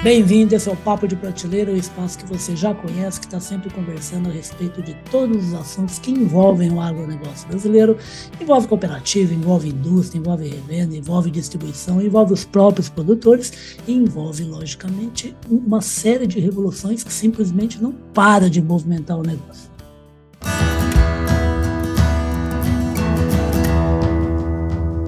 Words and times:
Bem-vindo, 0.00 0.54
esse 0.54 0.68
é 0.68 0.72
o 0.72 0.76
Papo 0.76 1.08
de 1.08 1.16
Prateleira, 1.16 1.72
o 1.72 1.76
espaço 1.76 2.18
que 2.18 2.26
você 2.26 2.54
já 2.54 2.72
conhece, 2.72 3.18
que 3.18 3.26
está 3.26 3.40
sempre 3.40 3.68
conversando 3.68 4.28
a 4.28 4.32
respeito 4.32 4.80
de 4.80 4.94
todos 5.10 5.48
os 5.48 5.54
assuntos 5.54 5.98
que 5.98 6.12
envolvem 6.12 6.70
o 6.70 6.80
agronegócio 6.80 7.48
brasileiro. 7.48 7.98
Envolve 8.40 8.68
cooperativa, 8.68 9.34
envolve 9.34 9.68
indústria, 9.68 10.20
envolve 10.20 10.48
revenda, 10.48 10.96
envolve 10.96 11.32
distribuição, 11.32 12.00
envolve 12.00 12.32
os 12.32 12.44
próprios 12.44 12.88
produtores 12.88 13.76
e 13.88 13.92
envolve, 13.92 14.44
logicamente, 14.44 15.36
uma 15.50 15.80
série 15.80 16.28
de 16.28 16.38
revoluções 16.38 17.02
que 17.02 17.12
simplesmente 17.12 17.82
não 17.82 17.92
para 18.14 18.48
de 18.48 18.62
movimentar 18.62 19.18
o 19.18 19.22
negócio. 19.22 19.68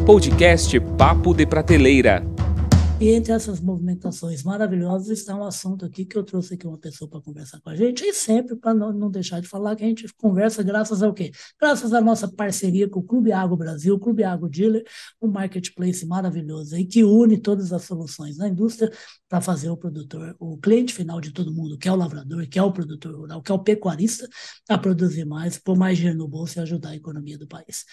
Podcast 0.05 0.81
Papo 0.99 1.33
de 1.33 1.47
Prateleira 1.47 2.40
e 3.01 3.09
entre 3.09 3.33
essas 3.33 3.61
movimentações 3.61 4.43
maravilhosas 4.43 5.09
está 5.09 5.35
um 5.35 5.43
assunto 5.43 5.87
aqui 5.87 6.05
que 6.05 6.19
eu 6.19 6.23
trouxe 6.23 6.53
aqui 6.53 6.67
uma 6.67 6.77
pessoa 6.77 7.09
para 7.09 7.23
conversar 7.23 7.59
com 7.59 7.71
a 7.71 7.75
gente, 7.75 8.05
e 8.05 8.13
sempre 8.13 8.55
para 8.55 8.75
não, 8.75 8.93
não, 8.93 9.11
deixar 9.11 9.41
de 9.41 9.49
falar 9.49 9.75
que 9.75 9.83
a 9.83 9.87
gente 9.87 10.07
conversa 10.19 10.63
graças 10.63 11.03
ao 11.03 11.15
quê? 11.15 11.31
Graças 11.59 11.95
à 11.95 12.01
nossa 12.03 12.31
parceria 12.31 12.87
com 12.91 13.01
o 13.01 13.03
Clube 13.03 13.33
Agro 13.33 13.57
Brasil, 13.57 13.95
o 13.95 13.99
Clube 13.99 14.23
Agro 14.23 14.51
Dealer, 14.51 14.85
um 15.21 15.29
marketplace 15.29 16.05
maravilhoso 16.05 16.75
aí 16.75 16.85
que 16.85 17.03
une 17.03 17.39
todas 17.39 17.73
as 17.73 17.85
soluções 17.85 18.37
da 18.37 18.47
indústria 18.47 18.93
para 19.31 19.41
fazer 19.41 19.71
o 19.71 19.79
produtor, 19.79 20.37
o 20.39 20.59
cliente 20.59 20.93
final 20.93 21.23
de 21.23 21.33
todo 21.33 21.55
mundo, 21.55 21.79
que 21.79 21.89
é 21.89 21.93
o 21.93 21.97
lavrador, 21.97 22.47
que 22.49 22.59
é 22.59 22.63
o 22.63 22.71
produtor 22.71 23.15
rural, 23.15 23.41
que 23.41 23.51
é 23.51 23.55
o 23.55 23.59
pecuarista, 23.59 24.29
a 24.69 24.77
produzir 24.77 25.25
mais, 25.25 25.57
pôr 25.57 25.75
mais 25.75 25.97
dinheiro 25.97 26.19
no 26.19 26.29
bolso 26.29 26.59
e 26.59 26.61
ajudar 26.61 26.91
a 26.91 26.97
economia 26.97 27.39
do 27.39 27.47
país. 27.47 27.87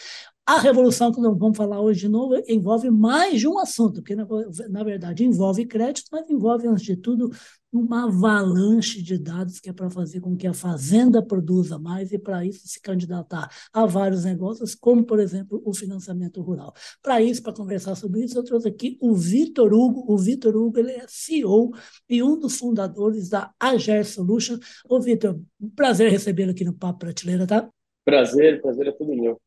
A 0.50 0.62
revolução 0.62 1.12
que 1.12 1.20
nós 1.20 1.38
vamos 1.38 1.58
falar 1.58 1.82
hoje 1.82 2.00
de 2.00 2.08
novo 2.08 2.42
envolve 2.48 2.90
mais 2.90 3.38
de 3.38 3.50
um 3.50 3.60
assunto, 3.60 3.96
porque 3.96 4.16
na, 4.16 4.26
na 4.70 4.82
verdade 4.82 5.26
envolve 5.26 5.66
crédito, 5.66 6.08
mas 6.10 6.30
envolve, 6.30 6.66
antes 6.66 6.86
de 6.86 6.96
tudo, 6.96 7.30
uma 7.70 8.06
avalanche 8.06 9.02
de 9.04 9.18
dados 9.18 9.60
que 9.60 9.70
é 9.70 9.74
para 9.74 9.90
fazer 9.90 10.22
com 10.22 10.38
que 10.38 10.48
a 10.48 10.54
fazenda 10.54 11.22
produza 11.22 11.78
mais 11.78 12.14
e, 12.14 12.18
para 12.18 12.46
isso, 12.46 12.66
se 12.66 12.80
candidatar 12.80 13.50
a 13.74 13.86
vários 13.86 14.24
negócios, 14.24 14.74
como, 14.74 15.04
por 15.04 15.20
exemplo, 15.20 15.62
o 15.66 15.74
financiamento 15.74 16.42
rural. 16.42 16.74
Para 17.04 17.22
isso, 17.22 17.44
para 17.44 17.52
conversar 17.52 17.96
sobre 17.96 18.24
isso, 18.24 18.40
eu 18.40 18.44
trouxe 18.46 18.70
aqui 18.70 18.98
o 19.02 19.14
Vitor 19.14 19.74
Hugo. 19.74 20.06
O 20.08 20.18
Vitor 20.18 20.56
Hugo 20.56 20.80
ele 20.80 20.92
é 20.92 21.06
CEO 21.10 21.74
e 22.10 22.24
um 22.24 22.40
dos 22.40 22.58
fundadores 22.58 23.28
da 23.28 23.52
Ager 23.60 24.06
Solution. 24.06 24.58
Ô, 24.88 25.02
Vitor, 25.02 25.38
um 25.60 25.70
prazer 25.72 26.10
recebê-lo 26.10 26.52
aqui 26.52 26.64
no 26.64 26.74
Papo 26.74 27.00
Prateleira, 27.00 27.46
tá? 27.46 27.70
Prazer, 28.06 28.62
prazer 28.62 28.88
é 28.88 28.92
tudo 28.94 29.14
meu. 29.14 29.38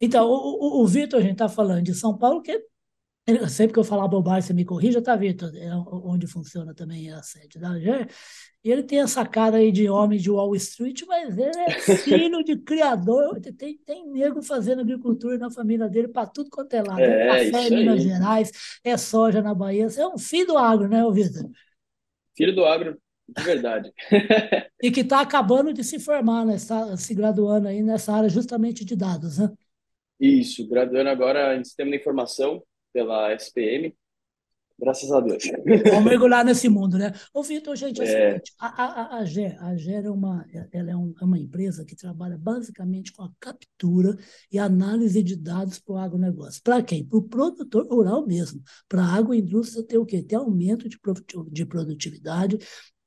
Então, 0.00 0.26
o, 0.26 0.80
o, 0.80 0.82
o 0.82 0.86
Vitor, 0.86 1.18
a 1.20 1.22
gente 1.22 1.32
está 1.32 1.48
falando 1.48 1.82
de 1.82 1.94
São 1.94 2.16
Paulo, 2.16 2.40
que 2.42 2.64
sempre 3.48 3.74
que 3.74 3.78
eu 3.78 3.84
falar 3.84 4.08
bobagem, 4.08 4.42
você 4.42 4.52
me 4.52 4.64
corrija, 4.64 5.02
tá, 5.02 5.14
Vitor? 5.14 5.54
É 5.54 5.70
onde 5.92 6.26
funciona 6.26 6.74
também 6.74 7.12
a 7.12 7.22
sede 7.22 7.58
da. 7.58 7.78
E 8.62 8.70
ele 8.70 8.82
tem 8.82 9.00
essa 9.00 9.24
cara 9.24 9.58
aí 9.58 9.72
de 9.72 9.88
homem 9.88 10.18
de 10.18 10.30
Wall 10.30 10.54
Street, 10.56 11.02
mas 11.06 11.36
ele 11.38 11.58
é 11.58 11.70
filho 11.98 12.42
de 12.42 12.56
criador. 12.56 13.40
Tem, 13.40 13.78
tem 13.78 14.06
nego 14.10 14.42
fazendo 14.42 14.80
agricultura 14.80 15.38
na 15.38 15.50
família 15.50 15.88
dele 15.88 16.08
para 16.08 16.26
tudo 16.26 16.50
quanto 16.50 16.74
é 16.74 16.82
lado. 16.82 17.00
É, 17.00 17.46
é 17.46 17.50
café 17.50 17.68
em 17.68 17.76
Minas 17.76 18.02
Gerais, 18.02 18.52
é 18.84 18.96
soja 18.96 19.40
na 19.40 19.54
Bahia. 19.54 19.88
Você 19.88 20.00
é 20.00 20.08
um 20.08 20.18
filho 20.18 20.48
do 20.48 20.58
agro, 20.58 20.88
né, 20.88 21.02
Vitor? 21.10 21.48
Filho 22.36 22.54
do 22.54 22.64
agro, 22.64 22.98
de 23.28 23.42
verdade. 23.42 23.92
e 24.82 24.90
que 24.90 25.00
está 25.00 25.20
acabando 25.20 25.72
de 25.72 25.84
se 25.84 25.98
formar, 25.98 26.44
né? 26.44 26.56
se 26.96 27.14
graduando 27.14 27.68
aí 27.68 27.82
nessa 27.82 28.12
área 28.12 28.28
justamente 28.28 28.84
de 28.84 28.96
dados, 28.96 29.38
né? 29.38 29.50
Isso, 30.20 30.68
graduando 30.68 31.08
agora 31.08 31.56
em 31.56 31.64
Sistema 31.64 31.90
de 31.90 31.96
Informação 31.96 32.62
pela 32.92 33.32
SPM. 33.34 33.94
Graças 34.80 35.12
a 35.12 35.20
Deus. 35.20 35.42
Vamos 35.90 36.04
mergulhar 36.04 36.42
nesse 36.42 36.66
mundo, 36.68 36.96
né? 36.96 37.12
Ô, 37.34 37.42
Vitor, 37.42 37.76
gente, 37.76 38.00
é, 38.00 38.04
é. 38.04 38.06
o 38.06 38.30
seguinte, 38.30 38.52
a, 38.58 38.66
a, 38.66 39.18
a, 39.18 39.24
GER, 39.26 39.62
a 39.62 39.76
GER 39.76 40.06
é, 40.06 40.10
uma, 40.10 40.46
ela 40.72 40.90
é, 40.90 40.96
um, 40.96 41.12
é 41.20 41.24
uma 41.24 41.38
empresa 41.38 41.84
que 41.84 41.94
trabalha 41.94 42.38
basicamente 42.38 43.12
com 43.12 43.22
a 43.22 43.30
captura 43.38 44.16
e 44.50 44.58
análise 44.58 45.22
de 45.22 45.36
dados 45.36 45.78
para 45.78 45.94
o 45.94 45.98
agronegócio. 45.98 46.62
Para 46.62 46.82
quem? 46.82 47.04
Para 47.04 47.18
o 47.18 47.22
produtor 47.22 47.86
rural 47.88 48.26
mesmo. 48.26 48.62
Para 48.88 49.02
a 49.02 49.14
agroindústria 49.14 49.84
ter 49.84 49.98
o 49.98 50.06
quê? 50.06 50.22
Ter 50.22 50.36
aumento 50.36 50.88
de 50.88 51.66
produtividade, 51.66 52.58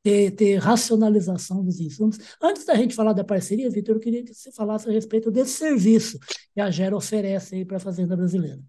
ter, 0.03 0.31
ter 0.31 0.57
racionalização 0.57 1.63
dos 1.63 1.79
insumos. 1.79 2.17
Antes 2.41 2.65
da 2.65 2.75
gente 2.75 2.93
falar 2.93 3.13
da 3.13 3.23
parceria, 3.23 3.69
Vitor, 3.69 3.95
eu 3.95 4.01
queria 4.01 4.23
que 4.23 4.33
você 4.33 4.51
falasse 4.51 4.89
a 4.89 4.91
respeito 4.91 5.31
desse 5.31 5.53
serviço 5.53 6.19
que 6.53 6.59
a 6.59 6.69
Gera 6.69 6.95
oferece 6.95 7.55
aí 7.55 7.65
para 7.65 7.77
a 7.77 7.79
Fazenda 7.79 8.15
Brasileira. 8.15 8.59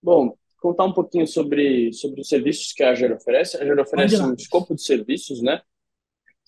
Bom, 0.00 0.36
contar 0.60 0.84
um 0.84 0.92
pouquinho 0.92 1.26
sobre, 1.26 1.92
sobre 1.92 2.20
os 2.20 2.28
serviços 2.28 2.72
que 2.72 2.84
a 2.84 2.94
Gera 2.94 3.16
oferece. 3.16 3.56
A 3.56 3.64
Gera 3.64 3.82
oferece 3.82 4.16
um 4.22 4.32
escopo 4.34 4.74
de 4.74 4.82
serviços, 4.82 5.42
né? 5.42 5.60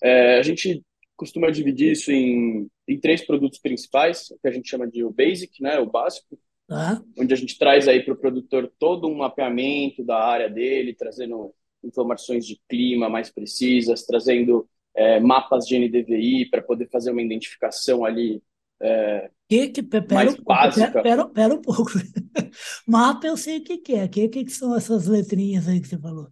É, 0.01 0.39
a 0.39 0.41
gente 0.41 0.83
costuma 1.17 1.51
dividir 1.51 1.91
isso 1.91 2.11
em, 2.11 2.67
em 2.87 2.99
três 2.99 3.25
produtos 3.25 3.59
principais, 3.59 4.27
que 4.41 4.47
a 4.47 4.51
gente 4.51 4.69
chama 4.69 4.87
de 4.87 5.03
o 5.03 5.11
basic, 5.11 5.61
né, 5.61 5.79
o 5.79 5.87
básico, 5.87 6.39
ah. 6.69 7.01
onde 7.17 7.33
a 7.33 7.37
gente 7.37 7.57
traz 7.57 7.87
aí 7.87 8.03
para 8.03 8.13
o 8.13 8.17
produtor 8.17 8.71
todo 8.77 9.07
um 9.07 9.17
mapeamento 9.17 10.03
da 10.03 10.23
área 10.23 10.47
dele, 10.47 10.93
trazendo 10.93 11.53
informações 11.83 12.45
de 12.45 12.59
clima 12.69 13.09
mais 13.09 13.29
precisas, 13.29 14.03
trazendo 14.03 14.67
é, 14.95 15.19
mapas 15.19 15.65
de 15.65 15.77
NDVI 15.77 16.49
para 16.49 16.61
poder 16.61 16.89
fazer 16.89 17.11
uma 17.11 17.21
identificação 17.21 18.03
ali 18.03 18.41
é, 18.81 19.29
que, 19.49 19.69
que, 19.69 19.83
pera, 19.83 20.05
mais 20.11 20.31
pera, 20.33 20.43
básica. 20.43 21.01
Pera, 21.01 21.25
pera, 21.27 21.53
um 21.53 21.61
pouco. 21.61 21.91
Mapa 22.85 23.27
eu 23.27 23.37
sei 23.37 23.59
o 23.59 23.63
que, 23.63 23.77
que 23.77 23.93
é. 23.93 24.05
O 24.05 24.09
que, 24.09 24.27
que 24.27 24.49
são 24.49 24.75
essas 24.75 25.07
letrinhas 25.07 25.67
aí 25.67 25.79
que 25.79 25.87
você 25.87 25.97
falou? 25.97 26.27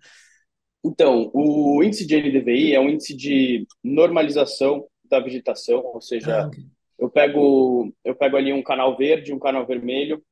Então, 0.83 1.31
o 1.33 1.81
índice 1.83 2.05
de 2.05 2.15
NDVI 2.15 2.73
é 2.73 2.79
um 2.79 2.89
índice 2.89 3.15
de 3.15 3.65
normalização 3.83 4.85
da 5.09 5.19
vegetação, 5.19 5.83
ou 5.83 6.01
seja, 6.01 6.43
ah, 6.43 6.47
okay. 6.47 6.63
eu 6.99 7.09
pego 7.09 7.91
eu 8.03 8.15
pego 8.15 8.37
ali 8.37 8.53
um 8.53 8.61
canal 8.61 8.95
verde, 8.95 9.33
um 9.33 9.39
canal 9.39 9.65
vermelho 9.65 10.23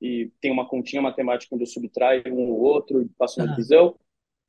e 0.00 0.30
tem 0.40 0.50
uma 0.50 0.68
continha 0.68 1.00
matemática 1.00 1.54
onde 1.54 1.64
eu 1.64 1.68
subtraio 1.68 2.22
um 2.26 2.50
ou 2.50 2.60
outro 2.60 3.00
e 3.02 3.10
faço 3.18 3.40
uma 3.40 3.46
ah. 3.46 3.50
divisão 3.50 3.94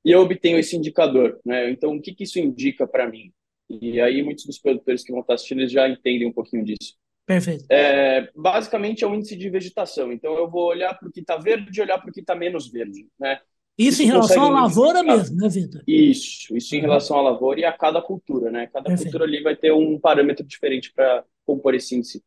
e 0.04 0.12
eu 0.12 0.22
obtenho 0.22 0.58
esse 0.58 0.76
indicador, 0.76 1.40
né? 1.46 1.70
Então, 1.70 1.96
o 1.96 2.02
que, 2.02 2.14
que 2.14 2.24
isso 2.24 2.40
indica 2.40 2.86
para 2.86 3.10
mim? 3.10 3.32
E 3.70 4.00
aí, 4.02 4.22
muitos 4.22 4.46
dos 4.46 4.60
produtores 4.60 5.04
que 5.04 5.12
vão 5.12 5.22
estar 5.22 5.36
assistindo 5.36 5.68
já 5.68 5.88
entendem 5.88 6.28
um 6.28 6.34
pouquinho 6.34 6.64
disso. 6.64 6.96
Perfeito. 7.26 7.66
É, 7.70 8.30
basicamente, 8.36 9.04
é 9.04 9.08
um 9.08 9.16
índice 9.16 9.36
de 9.36 9.50
vegetação. 9.50 10.12
Então, 10.12 10.36
eu 10.38 10.50
vou 10.50 10.68
olhar 10.68 10.94
para 10.94 11.08
o 11.08 11.12
que 11.12 11.22
está 11.22 11.38
verde 11.38 11.80
e 11.80 11.82
olhar 11.82 11.98
para 11.98 12.10
o 12.10 12.14
que 12.14 12.20
está 12.20 12.36
menos 12.36 12.70
verde, 12.70 13.08
né? 13.18 13.40
Isso, 13.78 14.04
em 14.04 14.06
relação 14.06 14.44
à 14.44 14.50
lavoura 14.50 15.02
mesmo, 15.02 15.36
né, 15.36 15.50
Vitor? 15.50 15.82
Isso, 15.88 16.56
isso 16.56 16.76
em 16.76 16.80
relação 16.80 17.18
à 17.18 17.22
lavoura 17.24 17.60
e 17.60 17.66
a 17.66 17.74
cada 17.74 18.02
cultura, 18.02 18.52
né? 18.52 18.68
Cada 18.68 18.86
Perfeito. 18.86 19.06
cultura 19.06 19.24
ali 19.24 19.42
vai 19.42 19.56
ter 19.56 19.72
um 19.72 20.00
parâmetro 20.00 20.46
diferente 20.46 20.94
para 20.94 21.26
compor 21.44 21.74
esse 21.74 21.96
índice. 21.96 22.24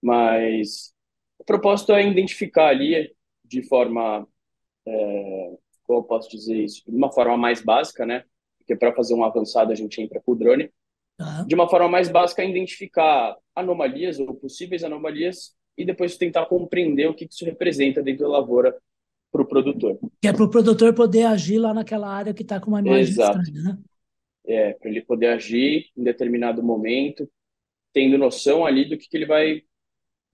Mas 0.00 0.94
o 1.38 1.44
propósito 1.44 1.92
é 1.92 2.06
identificar 2.06 2.68
ali 2.68 3.14
de 3.44 3.62
forma 3.62 4.26
é, 4.86 5.52
como 5.90 5.98
eu 5.98 6.04
posso 6.04 6.30
dizer 6.30 6.56
isso, 6.56 6.84
de 6.86 6.96
uma 6.96 7.10
forma 7.10 7.36
mais 7.36 7.60
básica, 7.60 8.06
né? 8.06 8.22
Porque 8.58 8.76
para 8.76 8.94
fazer 8.94 9.12
um 9.12 9.24
avançado 9.24 9.72
a 9.72 9.74
gente 9.74 10.00
entra 10.00 10.22
com 10.24 10.30
o 10.30 10.36
drone. 10.36 10.70
Uhum. 11.18 11.46
De 11.48 11.54
uma 11.56 11.68
forma 11.68 11.88
mais 11.88 12.08
básica, 12.08 12.44
identificar 12.44 13.36
anomalias 13.56 14.20
ou 14.20 14.32
possíveis 14.34 14.84
anomalias 14.84 15.52
e 15.76 15.84
depois 15.84 16.16
tentar 16.16 16.46
compreender 16.46 17.08
o 17.08 17.14
que 17.14 17.26
isso 17.28 17.44
representa 17.44 18.02
dentro 18.02 18.22
da 18.22 18.28
lavoura 18.28 18.76
para 19.32 19.42
o 19.42 19.44
produtor. 19.44 19.98
Que 20.22 20.28
é 20.28 20.32
para 20.32 20.44
o 20.44 20.48
produtor 20.50 20.94
poder 20.94 21.24
agir 21.24 21.58
lá 21.58 21.74
naquela 21.74 22.08
área 22.08 22.32
que 22.32 22.42
está 22.42 22.60
com 22.60 22.68
uma 22.68 22.80
imagem 22.80 23.00
Exato. 23.00 23.40
estranha, 23.40 23.62
né? 23.62 23.78
É, 24.46 24.72
para 24.74 24.90
ele 24.90 25.02
poder 25.02 25.26
agir 25.26 25.86
em 25.96 26.04
determinado 26.04 26.62
momento, 26.62 27.28
tendo 27.92 28.16
noção 28.16 28.64
ali 28.64 28.88
do 28.88 28.96
que, 28.96 29.08
que 29.08 29.16
ele 29.16 29.26
vai 29.26 29.62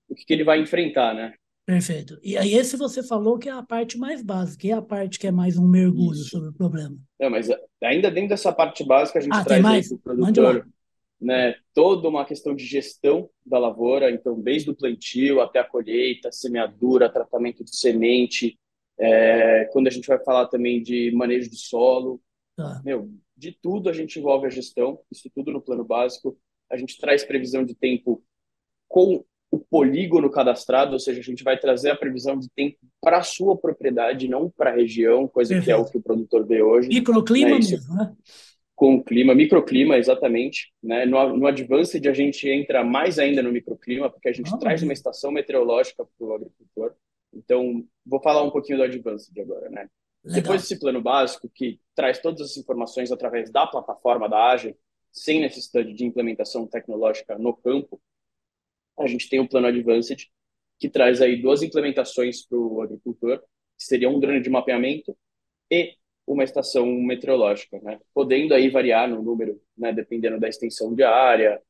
o 0.09 0.15
que, 0.15 0.25
que 0.25 0.33
ele 0.35 0.45
vai 0.45 0.61
enfrentar, 0.61 1.15
né? 1.15 1.35
Perfeito. 1.67 2.19
E 2.23 2.39
aí 2.39 2.55
esse 2.55 2.77
você 2.77 3.03
falou 3.03 3.39
que 3.39 3.49
é 3.49 3.53
a 3.53 3.63
parte 3.63 3.99
mais 3.99 4.23
básica, 4.23 4.69
é 4.69 4.73
a 4.73 4.81
parte 4.81 5.19
que 5.19 5.27
é 5.27 5.33
mais 5.33 5.59
um 5.59 5.67
mergulho 5.67 6.15
Isso. 6.15 6.31
sobre 6.31 6.51
o 6.51 6.53
problema. 6.53 6.97
Não, 7.19 7.29
mas 7.29 7.49
ainda 7.83 8.09
dentro 8.09 8.31
dessa 8.31 8.53
parte 8.53 8.85
básica 8.85 9.19
a 9.19 9.23
gente 9.23 9.35
ah, 9.35 9.45
traz 9.45 9.61
mais? 9.61 9.89
para 9.89 9.97
o 9.97 9.99
produtor 9.99 10.67
né, 11.21 11.55
toda 11.75 12.09
uma 12.09 12.25
questão 12.25 12.55
de 12.55 12.65
gestão 12.65 13.29
da 13.45 13.59
lavoura, 13.59 14.11
então 14.11 14.41
desde 14.41 14.71
o 14.71 14.77
plantio 14.77 15.41
até 15.41 15.61
a 15.61 15.65
colheita, 15.65 16.31
semeadura, 16.31 17.13
tratamento 17.13 17.65
de 17.65 17.75
semente, 17.75 18.59
é, 18.99 19.65
quando 19.73 19.87
a 19.87 19.91
gente 19.91 20.07
vai 20.07 20.23
falar 20.23 20.47
também 20.47 20.83
de 20.83 21.11
manejo 21.13 21.51
de 21.51 21.57
solo, 21.57 22.21
tá. 22.57 22.81
meu, 22.85 23.11
de 23.37 23.53
tudo 23.53 23.89
a 23.89 23.93
gente 23.93 24.19
envolve 24.19 24.47
a 24.47 24.51
gestão, 24.51 25.01
isso 25.11 25.31
tudo 25.35 25.53
no 25.53 25.61
plano 25.61 25.85
básico. 25.85 26.39
A 26.71 26.77
gente 26.77 26.99
traz 26.99 27.25
previsão 27.25 27.65
de 27.65 27.75
tempo 27.75 28.23
com 28.89 29.25
o 29.51 29.59
polígono 29.59 30.31
cadastrado, 30.31 30.93
ou 30.93 30.99
seja, 30.99 31.21
a 31.21 31.23
gente 31.23 31.45
vai 31.45 31.59
trazer 31.59 31.91
a 31.91 31.97
previsão 31.97 32.39
de 32.39 32.49
tempo 32.51 32.77
para 33.01 33.19
a 33.19 33.23
sua 33.23 33.57
propriedade, 33.57 34.29
não 34.29 34.51
para 34.51 34.71
a 34.71 34.75
região, 34.75 35.29
coisa 35.29 35.55
Perfeito. 35.55 35.65
que 35.65 35.71
é 35.71 35.77
o 35.77 35.91
que 35.91 35.99
o 35.99 36.03
produtor 36.03 36.47
vê 36.47 36.63
hoje. 36.63 36.89
Microclima 36.89 37.51
né? 37.51 37.57
mesmo, 37.57 37.95
né? 37.95 38.13
Com 38.75 38.97
o 38.97 39.03
clima, 39.03 39.35
microclima, 39.35 39.97
exatamente. 39.97 40.73
Né? 40.83 41.07
No, 41.07 41.37
no 41.37 41.47
Advanced, 41.47 42.07
a 42.07 42.13
gente 42.13 42.47
entra 42.49 42.85
mais 42.85 43.19
ainda 43.19 43.43
no 43.43 43.51
microclima, 43.51 44.11
porque 44.11 44.29
a 44.29 44.33
gente 44.33 44.53
ah, 44.53 44.59
traz 44.59 44.83
uma 44.83 44.93
estação 44.93 45.31
meteorológica 45.31 46.05
para 46.05 46.27
o 46.27 46.35
agricultor. 46.35 46.93
Então, 47.33 47.85
vou 48.05 48.21
falar 48.21 48.43
um 48.43 48.51
pouquinho 48.51 48.79
do 48.79 48.85
Advanced 48.85 49.39
agora, 49.39 49.71
né? 49.71 49.89
Legal. 50.23 50.43
Depois 50.43 50.63
desse 50.63 50.79
plano 50.79 51.01
básico, 51.01 51.49
que 51.55 51.81
traz 51.95 52.19
todas 52.19 52.41
as 52.43 52.57
informações 52.57 53.11
através 53.11 53.51
da 53.51 53.67
plataforma 53.67 54.29
da 54.29 54.51
Agile, 54.51 54.77
sem 55.13 55.41
necessidade 55.41 55.95
de 55.95 56.05
implementação 56.05 56.67
tecnológica 56.67 57.39
no 57.39 57.55
campo, 57.55 57.99
a 58.99 59.07
gente 59.07 59.29
tem 59.29 59.41
o 59.41 59.49
plano 59.49 59.67
Advanced, 59.67 60.27
que 60.79 60.89
traz 60.89 61.21
aí 61.21 61.41
duas 61.41 61.63
implementações 61.63 62.47
para 62.47 62.59
o 62.59 62.83
agricultor, 62.83 63.39
que 63.79 63.85
seria 63.85 64.09
um 64.09 64.21
drone 64.21 64.41
de 64.41 64.51
mapeamento 64.51 65.17
e 65.71 65.95
uma 66.27 66.45
estação 66.45 66.87
meteorológica, 66.87 67.79
né? 67.81 67.99
podendo 68.13 68.53
aí 68.53 68.69
variar 68.69 69.09
no 69.09 69.23
número, 69.23 69.61
né? 69.77 69.93
dependendo 69.93 70.41
da 70.41 70.49
extensão 70.49 70.95
de 70.95 71.03
área. 71.03 71.61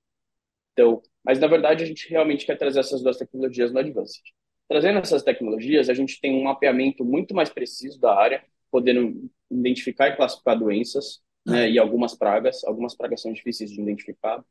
Então, 0.73 1.02
mas 1.23 1.38
na 1.38 1.46
verdade 1.46 1.84
a 1.84 1.87
gente 1.87 2.08
realmente 2.08 2.46
quer 2.46 2.56
trazer 2.56 2.81
essas 2.81 3.02
duas 3.02 3.19
tecnologias 3.19 3.72
no 3.72 3.79
Advanced. 3.79 4.22
Trazendo 4.69 4.99
essas 4.99 5.22
tecnologias, 5.22 5.88
a 5.88 5.94
gente 5.94 6.20
tem 6.20 6.34
um 6.34 6.44
mapeamento 6.44 7.05
muito 7.05 7.34
mais 7.34 7.49
preciso 7.49 8.00
da 8.00 8.14
área, 8.14 8.44
podendo 8.70 9.31
identificar 9.50 10.08
e 10.08 10.17
classificar 10.17 10.58
doenças 10.58 11.22
né, 11.46 11.70
e 11.70 11.79
algumas 11.79 12.17
pragas. 12.17 12.64
Algumas 12.64 12.96
pragas 12.96 13.22
são 13.22 13.32
difíceis 13.32 13.70
de 13.70 13.81
identificar, 13.81 14.44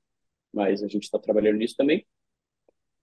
mas 0.54 0.82
a 0.82 0.88
gente 0.88 1.04
está 1.04 1.20
trabalhando 1.20 1.58
nisso 1.58 1.76
também. 1.76 2.06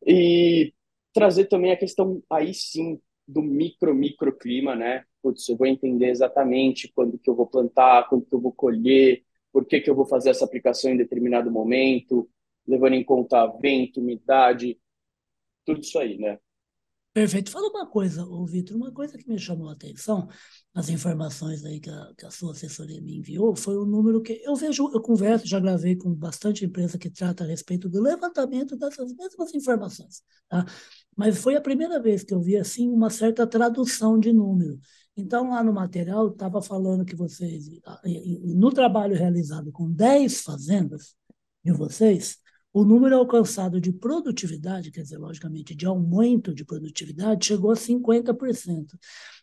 E 0.07 0.73
trazer 1.13 1.47
também 1.47 1.73
a 1.73 1.77
questão, 1.77 2.23
aí 2.31 2.55
sim, 2.55 3.01
do 3.27 3.43
micro, 3.43 3.95
microclima, 3.95 4.75
né? 4.75 5.05
Putz, 5.23 5.49
eu 5.49 5.57
vou 5.57 5.67
entender 5.67 6.09
exatamente 6.11 6.93
quando 6.95 7.19
que 7.19 7.31
eu 7.31 7.35
vou 7.35 7.47
plantar, 7.47 8.09
quando 8.09 8.25
que 8.27 8.35
eu 8.35 8.41
vou 8.41 8.53
colher, 8.53 9.23
por 9.53 9.65
que 9.67 9.81
que 9.81 9.91
eu 9.91 9.95
vou 9.95 10.07
fazer 10.07 10.31
essa 10.31 10.45
aplicação 10.45 10.91
em 10.91 10.97
determinado 10.97 11.51
momento, 11.51 12.29
levando 12.67 12.95
em 12.95 13.05
conta 13.05 13.47
vento, 13.61 14.01
umidade, 14.01 14.79
tudo 15.65 15.81
isso 15.81 15.99
aí, 15.99 16.19
né? 16.19 16.39
Perfeito. 17.13 17.51
Fala 17.51 17.69
uma 17.69 17.87
coisa, 17.87 18.27
Vitor, 18.47 18.75
uma 18.75 18.91
coisa 18.91 19.19
que 19.19 19.29
me 19.29 19.39
chamou 19.39 19.69
a 19.69 19.73
atenção, 19.73 20.27
as 20.73 20.89
informações 20.89 21.63
aí 21.63 21.79
que 21.79 21.91
a, 21.91 22.13
que 22.17 22.25
a, 22.25 22.31
sua 22.31 22.53
assessoria 22.53 23.03
me 23.03 23.19
enviou, 23.19 23.55
foi 23.55 23.77
o 23.77 23.85
número 23.85 24.23
que 24.23 24.41
eu 24.43 24.57
vejo, 24.57 24.91
eu 24.95 25.01
converso, 25.03 25.47
já 25.47 25.61
gravei 25.61 25.95
com 25.95 26.15
bastante 26.15 26.65
empresa 26.65 26.97
que 26.97 27.11
trata 27.11 27.45
a 27.45 27.47
respeito 27.47 27.87
do 27.87 28.01
levantamento 28.01 28.79
dessas 28.79 29.15
mesmas 29.15 29.55
informações, 29.55 30.23
tá? 30.49 30.65
Mas 31.15 31.37
foi 31.37 31.55
a 31.55 31.61
primeira 31.61 32.01
vez 32.01 32.25
que 32.25 32.33
eu 32.33 32.41
vi, 32.41 32.57
assim, 32.57 32.89
uma 32.89 33.11
certa 33.11 33.47
tradução 33.47 34.19
de 34.19 34.33
número. 34.33 34.81
Então, 35.15 35.51
lá 35.51 35.63
no 35.63 35.75
material, 35.75 36.29
estava 36.29 36.63
falando 36.63 37.05
que 37.05 37.15
vocês, 37.15 37.67
no 38.57 38.71
trabalho 38.73 39.15
realizado 39.15 39.71
com 39.71 39.91
10 39.93 40.41
fazendas 40.41 41.15
de 41.63 41.73
vocês, 41.73 42.39
o 42.73 42.85
número 42.85 43.17
alcançado 43.17 43.81
de 43.81 43.93
produtividade, 43.93 44.91
quer 44.91 45.03
dizer, 45.03 45.19
logicamente, 45.19 45.75
de 45.75 45.85
aumento 45.85 46.55
de 46.55 46.65
produtividade, 46.65 47.47
chegou 47.47 47.71
a 47.71 47.77
50%. 47.77 48.99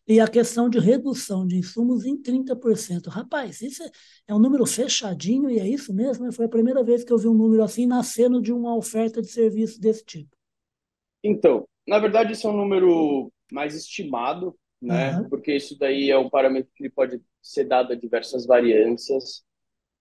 E 0.07 0.19
a 0.19 0.27
questão 0.27 0.67
de 0.67 0.79
redução 0.79 1.45
de 1.45 1.57
insumos 1.57 2.05
em 2.05 2.19
30%. 2.19 3.07
Rapaz, 3.07 3.61
isso 3.61 3.83
é, 3.83 3.91
é 4.29 4.33
um 4.33 4.39
número 4.39 4.65
fechadinho 4.65 5.49
e 5.49 5.59
é 5.59 5.67
isso 5.67 5.93
mesmo? 5.93 6.31
Foi 6.33 6.45
a 6.45 6.49
primeira 6.49 6.83
vez 6.83 7.03
que 7.03 7.13
eu 7.13 7.17
vi 7.19 7.27
um 7.27 7.35
número 7.35 7.61
assim 7.61 7.85
nascendo 7.85 8.41
de 8.41 8.51
uma 8.51 8.75
oferta 8.75 9.21
de 9.21 9.27
serviço 9.27 9.79
desse 9.79 10.03
tipo. 10.03 10.35
Então, 11.23 11.67
na 11.87 11.99
verdade, 11.99 12.33
isso 12.33 12.47
é 12.47 12.49
um 12.49 12.57
número 12.57 13.31
mais 13.51 13.75
estimado, 13.75 14.57
né? 14.81 15.19
Uhum. 15.19 15.29
Porque 15.29 15.55
isso 15.55 15.77
daí 15.77 16.09
é 16.09 16.17
um 16.17 16.29
parâmetro 16.29 16.71
que 16.75 16.89
pode 16.89 17.21
ser 17.41 17.65
dado 17.65 17.93
a 17.93 17.95
diversas 17.95 18.47
variâncias. 18.47 19.43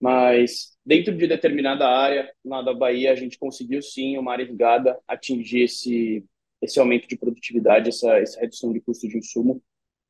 Mas 0.00 0.76
dentro 0.84 1.16
de 1.16 1.26
determinada 1.26 1.88
área, 1.88 2.32
na 2.44 2.62
da 2.62 2.72
Bahia, 2.72 3.12
a 3.12 3.16
gente 3.16 3.38
conseguiu 3.38 3.82
sim, 3.82 4.16
uma 4.16 4.32
área 4.32 4.44
irrigada, 4.44 4.98
atingir 5.06 5.62
esse, 5.62 6.24
esse 6.62 6.78
aumento 6.78 7.08
de 7.08 7.16
produtividade, 7.16 7.88
essa, 7.88 8.16
essa 8.18 8.40
redução 8.40 8.72
de 8.72 8.80
custo 8.80 9.08
de 9.08 9.18
insumo, 9.18 9.62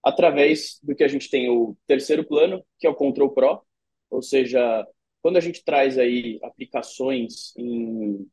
através 0.04 0.78
do 0.82 0.94
que 0.94 1.04
a 1.04 1.08
gente 1.08 1.30
tem 1.30 1.48
o 1.48 1.76
terceiro 1.86 2.24
plano, 2.24 2.62
que 2.78 2.86
é 2.86 2.90
o 2.90 2.94
Control 2.94 3.30
Pro, 3.30 3.62
ou 4.10 4.22
seja, 4.22 4.86
quando 5.22 5.36
a 5.36 5.40
gente 5.40 5.64
traz 5.64 5.98
aí 5.98 6.38
aplicações 6.42 7.54
em, 7.56 8.26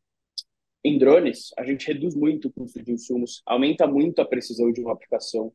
em 0.84 0.98
drones, 0.98 1.52
a 1.58 1.66
gente 1.66 1.88
reduz 1.88 2.16
muito 2.16 2.48
o 2.48 2.52
custo 2.52 2.82
de 2.82 2.92
insumos, 2.92 3.42
aumenta 3.46 3.88
muito 3.88 4.20
a 4.22 4.26
precisão 4.26 4.72
de 4.72 4.82
uma 4.82 4.94
aplicação. 4.94 5.52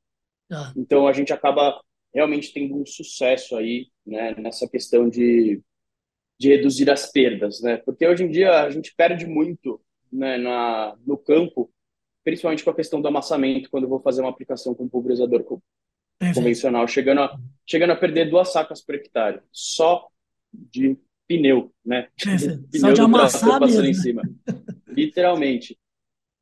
Ah. 0.51 0.73
Então 0.77 1.07
a 1.07 1.13
gente 1.13 1.33
acaba 1.33 1.81
realmente 2.13 2.53
tendo 2.53 2.77
um 2.77 2.85
sucesso 2.85 3.57
aí 3.57 3.89
né, 4.05 4.35
nessa 4.35 4.69
questão 4.69 5.09
de 5.09 5.63
de 6.41 6.49
reduzir 6.49 6.91
as 6.91 7.13
perdas, 7.13 7.61
né? 7.61 7.77
Porque 7.77 8.07
hoje 8.07 8.25
em 8.25 8.31
dia 8.31 8.63
a 8.63 8.71
gente 8.71 8.95
perde 8.97 9.27
muito 9.27 9.79
né, 10.11 10.39
na, 10.39 10.97
no 11.07 11.19
campo, 11.19 11.71
principalmente 12.25 12.65
com 12.65 12.71
a 12.71 12.75
questão 12.75 12.99
do 12.99 13.09
amassamento, 13.09 13.69
quando 13.69 13.85
eu 13.85 13.91
vou 13.91 14.01
fazer 14.01 14.23
uma 14.23 14.31
aplicação 14.31 14.75
com 14.75 14.89
pulverizador 14.89 15.45
convencional, 16.35 16.89
chegando 16.89 17.21
a, 17.21 17.39
chegando 17.67 17.91
a 17.91 17.97
perder 17.97 18.31
duas 18.31 18.51
sacas 18.51 18.81
por 18.81 18.95
hectare, 18.95 19.43
só 19.53 20.09
de 20.51 20.97
pneu, 21.29 21.71
né? 21.85 22.09
pneu 22.17 22.81
só 22.81 22.91
de 22.91 23.01
amassar 23.03 23.61
passando 23.61 23.87
em 23.87 23.93
cima. 23.93 24.23
Literalmente. 24.89 25.79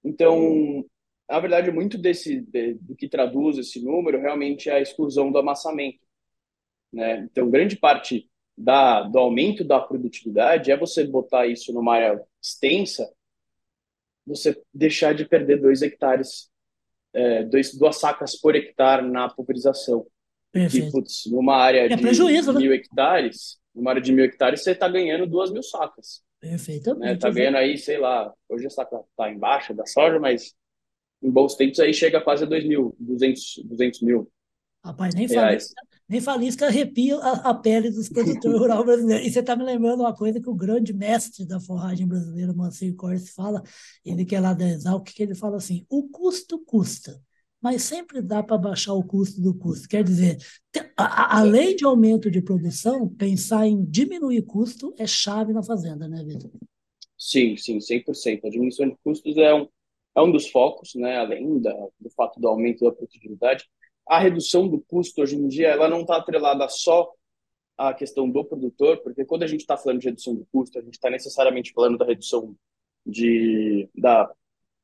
Então, 0.05 0.87
na 1.29 1.41
verdade, 1.41 1.73
muito 1.73 1.99
desse 1.99 2.41
de, 2.41 2.75
do 2.75 2.95
que 2.95 3.09
traduz 3.09 3.59
esse 3.59 3.85
número 3.85 4.21
realmente 4.21 4.71
é 4.71 4.75
a 4.75 4.81
exclusão 4.81 5.33
do 5.33 5.39
amassamento. 5.39 5.99
Né? 6.93 7.27
Então, 7.29 7.51
grande 7.51 7.75
parte 7.77 8.28
da, 8.59 9.03
do 9.03 9.19
aumento 9.19 9.63
da 9.63 9.79
produtividade 9.79 10.73
é 10.73 10.77
você 10.77 11.05
botar 11.05 11.47
isso 11.47 11.73
numa 11.73 11.95
área 11.95 12.21
extensa, 12.43 13.09
você 14.27 14.61
deixar 14.75 15.15
de 15.15 15.25
perder 15.25 15.61
dois 15.61 15.81
hectares, 15.81 16.51
é, 17.15 17.45
dois, 17.45 17.73
duas 17.75 17.97
sacas 17.97 18.37
por 18.37 18.57
hectare 18.57 19.09
na 19.09 19.29
pulverização. 19.29 20.07
E, 20.53 20.91
putz, 20.91 21.27
numa 21.31 21.57
área 21.57 21.85
é 21.85 21.89
de 21.89 22.03
prejuízo, 22.03 22.53
né? 22.53 22.59
mil 22.59 22.71
né? 22.71 22.77
hectares, 22.77 23.59
numa 23.73 23.91
área 23.91 24.03
de 24.03 24.13
mil 24.13 24.25
hectares, 24.25 24.63
você 24.63 24.73
está 24.73 24.89
ganhando 24.89 25.27
duas 25.27 25.53
mil 25.53 25.63
sacas. 25.63 26.23
Perfeitamente. 26.41 27.13
Né? 27.13 27.17
Tá 27.17 27.31
ganhando 27.31 27.59
aí, 27.59 27.79
sei 27.79 27.99
lá, 27.99 28.33
hoje 28.49 28.67
a 28.67 28.71
saca 28.71 29.01
está 29.09 29.31
embaixo 29.31 29.73
da 29.73 29.87
soja, 29.87 30.19
mas 30.19 30.55
em 31.23 31.31
bons 31.31 31.55
tempos 31.55 31.79
aí 31.79 31.95
chega 31.95 32.21
quase 32.21 32.45
a 32.45 32.47
dois 32.47 32.65
mil, 32.65 32.97
duzentos, 32.99 33.61
duzentos 33.65 34.01
mil. 34.03 34.29
Rapaz, 34.85 35.15
nem. 35.15 35.29
Fala 35.29 35.57
nem 36.09 36.23
Falisca 36.23 36.67
arrepia 36.67 37.19
a, 37.19 37.51
a 37.51 37.55
pele 37.55 37.91
dos 37.91 38.09
produtores 38.09 38.59
rurais 38.59 38.85
brasileiros. 38.85 39.27
E 39.27 39.31
você 39.31 39.41
está 39.41 39.55
me 39.55 39.63
lembrando 39.63 40.01
uma 40.01 40.15
coisa 40.15 40.41
que 40.41 40.49
o 40.49 40.55
grande 40.55 40.95
mestre 40.95 41.47
da 41.47 41.61
forragem 41.61 42.07
brasileira, 42.07 42.53
Mancir 42.55 42.95
Cortes, 42.97 43.31
fala, 43.31 43.63
ele 44.05 44.25
que 44.25 44.35
é 44.35 44.41
lá 44.41 44.55
da 44.55 44.67
Exalc, 44.67 45.05
que 45.05 45.23
ele 45.23 45.35
fala 45.35 45.59
assim, 45.59 45.85
o 45.89 46.09
custo 46.09 46.59
custa, 46.65 47.21
mas 47.61 47.83
sempre 47.83 48.23
dá 48.23 48.43
para 48.43 48.57
baixar 48.57 48.95
o 48.95 49.05
custo 49.05 49.43
do 49.43 49.53
custo. 49.55 49.87
Quer 49.87 50.03
dizer, 50.03 50.39
a, 50.97 51.05
a, 51.05 51.41
além 51.41 51.77
de 51.77 51.85
aumento 51.85 52.31
de 52.31 52.41
produção, 52.41 53.07
pensar 53.09 53.67
em 53.67 53.85
diminuir 53.85 54.43
custo 54.43 54.95
é 54.97 55.07
chave 55.07 55.53
na 55.53 55.63
fazenda, 55.63 56.09
né, 56.09 56.25
Vitor? 56.25 56.51
Sim, 57.19 57.57
sim, 57.57 57.81
100%. 57.81 58.47
A 58.47 58.49
diminuição 58.49 58.89
de 58.89 58.97
custos 59.05 59.37
é 59.37 59.53
um, 59.53 59.69
é 60.17 60.23
um 60.23 60.33
dos 60.33 60.49
focos, 60.49 60.95
né, 60.95 61.19
além 61.19 61.61
da, 61.61 61.75
do 62.01 62.09
fato 62.17 62.41
do 62.41 62.49
aumento 62.49 62.85
da 62.85 62.93
produtividade, 62.93 63.69
a 64.09 64.19
redução 64.19 64.67
do 64.69 64.81
custo 64.81 65.23
hoje 65.23 65.37
em 65.37 65.47
dia 65.49 65.69
ela 65.69 65.89
não 65.89 66.01
está 66.01 66.17
atrelada 66.17 66.69
só 66.69 67.13
à 67.77 67.95
questão 67.95 68.29
do 68.29 68.45
produtor, 68.45 68.99
porque 69.03 69.25
quando 69.25 69.45
a 69.45 69.47
gente 69.47 69.61
está 69.61 69.77
falando 69.77 70.01
de 70.01 70.07
redução 70.07 70.35
do 70.35 70.47
custo, 70.51 70.79
a 70.79 70.83
gente 70.83 70.95
está 70.95 71.11
necessariamente 71.11 71.73
falando 71.73 71.99
da 71.99 72.05
redução 72.05 72.57
de, 73.07 73.89
da, 73.95 74.31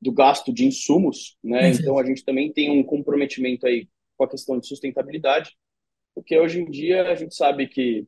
do 0.01 0.13
gasto 0.13 0.53
de 0.53 0.65
insumos, 0.65 1.37
né? 1.43 1.71
Então 1.71 1.99
a 1.99 2.05
gente 2.05 2.25
também 2.25 2.53
tem 2.53 2.71
um 2.71 2.85
comprometimento 2.85 3.67
aí 3.67 3.89
com 4.17 4.25
a 4.25 4.29
questão 4.29 4.59
de 4.59 4.67
sustentabilidade, 4.69 5.57
porque 6.15 6.39
hoje 6.39 6.61
em 6.61 6.71
dia 6.71 7.11
a 7.11 7.15
gente 7.15 7.35
sabe 7.35 7.67
que 7.67 8.07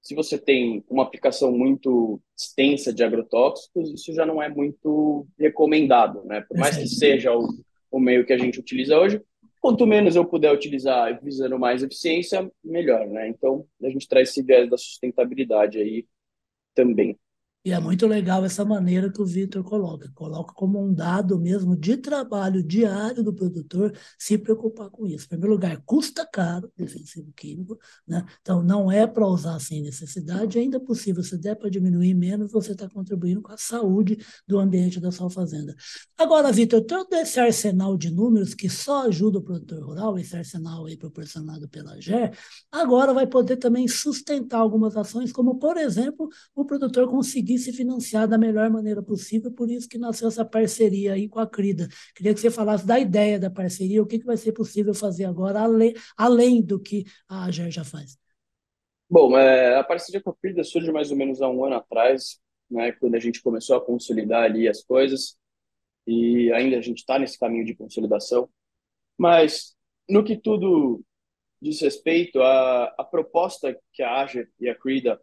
se 0.00 0.14
você 0.14 0.38
tem 0.38 0.84
uma 0.88 1.02
aplicação 1.02 1.50
muito 1.50 2.20
extensa 2.36 2.92
de 2.92 3.02
agrotóxicos, 3.02 3.90
isso 3.90 4.12
já 4.12 4.24
não 4.26 4.42
é 4.42 4.48
muito 4.48 5.26
recomendado, 5.38 6.24
né? 6.24 6.42
Por 6.42 6.58
mais 6.58 6.76
que 6.76 6.86
seja 6.86 7.34
o, 7.34 7.48
o 7.90 7.98
meio 7.98 8.24
que 8.24 8.32
a 8.32 8.38
gente 8.38 8.60
utiliza 8.60 8.98
hoje, 8.98 9.20
Quanto 9.64 9.86
menos 9.86 10.14
eu 10.14 10.26
puder 10.26 10.52
utilizar 10.52 11.18
visando 11.24 11.58
mais 11.58 11.82
eficiência, 11.82 12.52
melhor, 12.62 13.06
né? 13.06 13.28
Então, 13.28 13.66
a 13.82 13.88
gente 13.88 14.06
traz 14.06 14.28
esse 14.28 14.42
viés 14.42 14.68
da 14.68 14.76
sustentabilidade 14.76 15.78
aí 15.78 16.06
também. 16.74 17.18
E 17.64 17.72
é 17.72 17.80
muito 17.80 18.06
legal 18.06 18.44
essa 18.44 18.62
maneira 18.62 19.10
que 19.10 19.22
o 19.22 19.24
Vitor 19.24 19.64
coloca. 19.64 20.10
Coloca 20.14 20.52
como 20.52 20.78
um 20.78 20.92
dado 20.92 21.40
mesmo 21.40 21.74
de 21.74 21.96
trabalho 21.96 22.62
diário 22.62 23.22
do 23.22 23.32
produtor 23.32 23.96
se 24.18 24.36
preocupar 24.36 24.90
com 24.90 25.06
isso. 25.06 25.24
Em 25.24 25.28
primeiro 25.28 25.54
lugar, 25.54 25.80
custa 25.86 26.28
caro 26.30 26.70
defensivo 26.76 27.32
químico, 27.32 27.78
né? 28.06 28.22
Então 28.42 28.62
não 28.62 28.92
é 28.92 29.06
para 29.06 29.26
usar 29.26 29.58
sem 29.60 29.80
necessidade, 29.80 30.58
ainda 30.58 30.78
possível, 30.78 31.22
se 31.22 31.38
der 31.38 31.54
para 31.54 31.70
diminuir 31.70 32.12
menos, 32.12 32.52
você 32.52 32.72
está 32.72 32.86
contribuindo 32.86 33.40
com 33.40 33.52
a 33.52 33.56
saúde 33.56 34.18
do 34.46 34.58
ambiente 34.58 35.00
da 35.00 35.10
sua 35.10 35.30
fazenda. 35.30 35.74
Agora, 36.18 36.52
Vitor, 36.52 36.82
todo 36.82 37.14
esse 37.14 37.40
arsenal 37.40 37.96
de 37.96 38.10
números 38.10 38.52
que 38.52 38.68
só 38.68 39.06
ajuda 39.06 39.38
o 39.38 39.42
produtor 39.42 39.82
rural, 39.82 40.18
esse 40.18 40.36
arsenal 40.36 40.84
aí 40.84 40.98
proporcionado 40.98 41.66
pela 41.70 41.98
GER, 41.98 42.36
agora 42.70 43.14
vai 43.14 43.26
poder 43.26 43.56
também 43.56 43.88
sustentar 43.88 44.58
algumas 44.58 44.98
ações, 44.98 45.32
como, 45.32 45.58
por 45.58 45.78
exemplo, 45.78 46.28
o 46.54 46.66
produtor 46.66 47.08
conseguir 47.08 47.53
conseguir 47.54 47.58
se 47.58 47.72
financiar 47.72 48.28
da 48.28 48.36
melhor 48.36 48.70
maneira 48.70 49.02
possível, 49.02 49.50
por 49.50 49.70
isso 49.70 49.88
que 49.88 49.98
nasceu 49.98 50.28
essa 50.28 50.44
parceria 50.44 51.14
aí 51.14 51.28
com 51.28 51.38
a 51.38 51.46
Crida. 51.46 51.88
Queria 52.14 52.34
que 52.34 52.40
você 52.40 52.50
falasse 52.50 52.86
da 52.86 52.98
ideia 52.98 53.38
da 53.38 53.50
parceria, 53.50 54.02
o 54.02 54.06
que, 54.06 54.18
que 54.18 54.26
vai 54.26 54.36
ser 54.36 54.52
possível 54.52 54.94
fazer 54.94 55.24
agora, 55.24 55.60
além, 55.60 55.94
além 56.16 56.62
do 56.62 56.80
que 56.80 57.04
a 57.28 57.44
AGER 57.44 57.70
já 57.70 57.84
faz. 57.84 58.18
Bom, 59.08 59.36
é, 59.38 59.76
a 59.76 59.84
parceria 59.84 60.20
com 60.20 60.30
a 60.30 60.36
Crida 60.36 60.64
surge 60.64 60.90
mais 60.90 61.10
ou 61.10 61.16
menos 61.16 61.40
há 61.40 61.48
um 61.48 61.64
ano 61.64 61.76
atrás, 61.76 62.40
né, 62.70 62.92
quando 62.92 63.14
a 63.14 63.20
gente 63.20 63.42
começou 63.42 63.76
a 63.76 63.84
consolidar 63.84 64.44
ali 64.44 64.68
as 64.68 64.82
coisas, 64.82 65.36
e 66.06 66.52
ainda 66.52 66.76
a 66.76 66.80
gente 66.80 66.98
está 66.98 67.18
nesse 67.18 67.38
caminho 67.38 67.64
de 67.64 67.74
consolidação, 67.74 68.48
mas 69.16 69.74
no 70.08 70.24
que 70.24 70.36
tudo 70.36 71.02
diz 71.62 71.80
respeito, 71.80 72.42
a, 72.42 72.94
a 72.98 73.04
proposta 73.04 73.78
que 73.92 74.02
a 74.02 74.22
Ager 74.22 74.50
e 74.60 74.68
a 74.68 74.74
Crida 74.74 75.20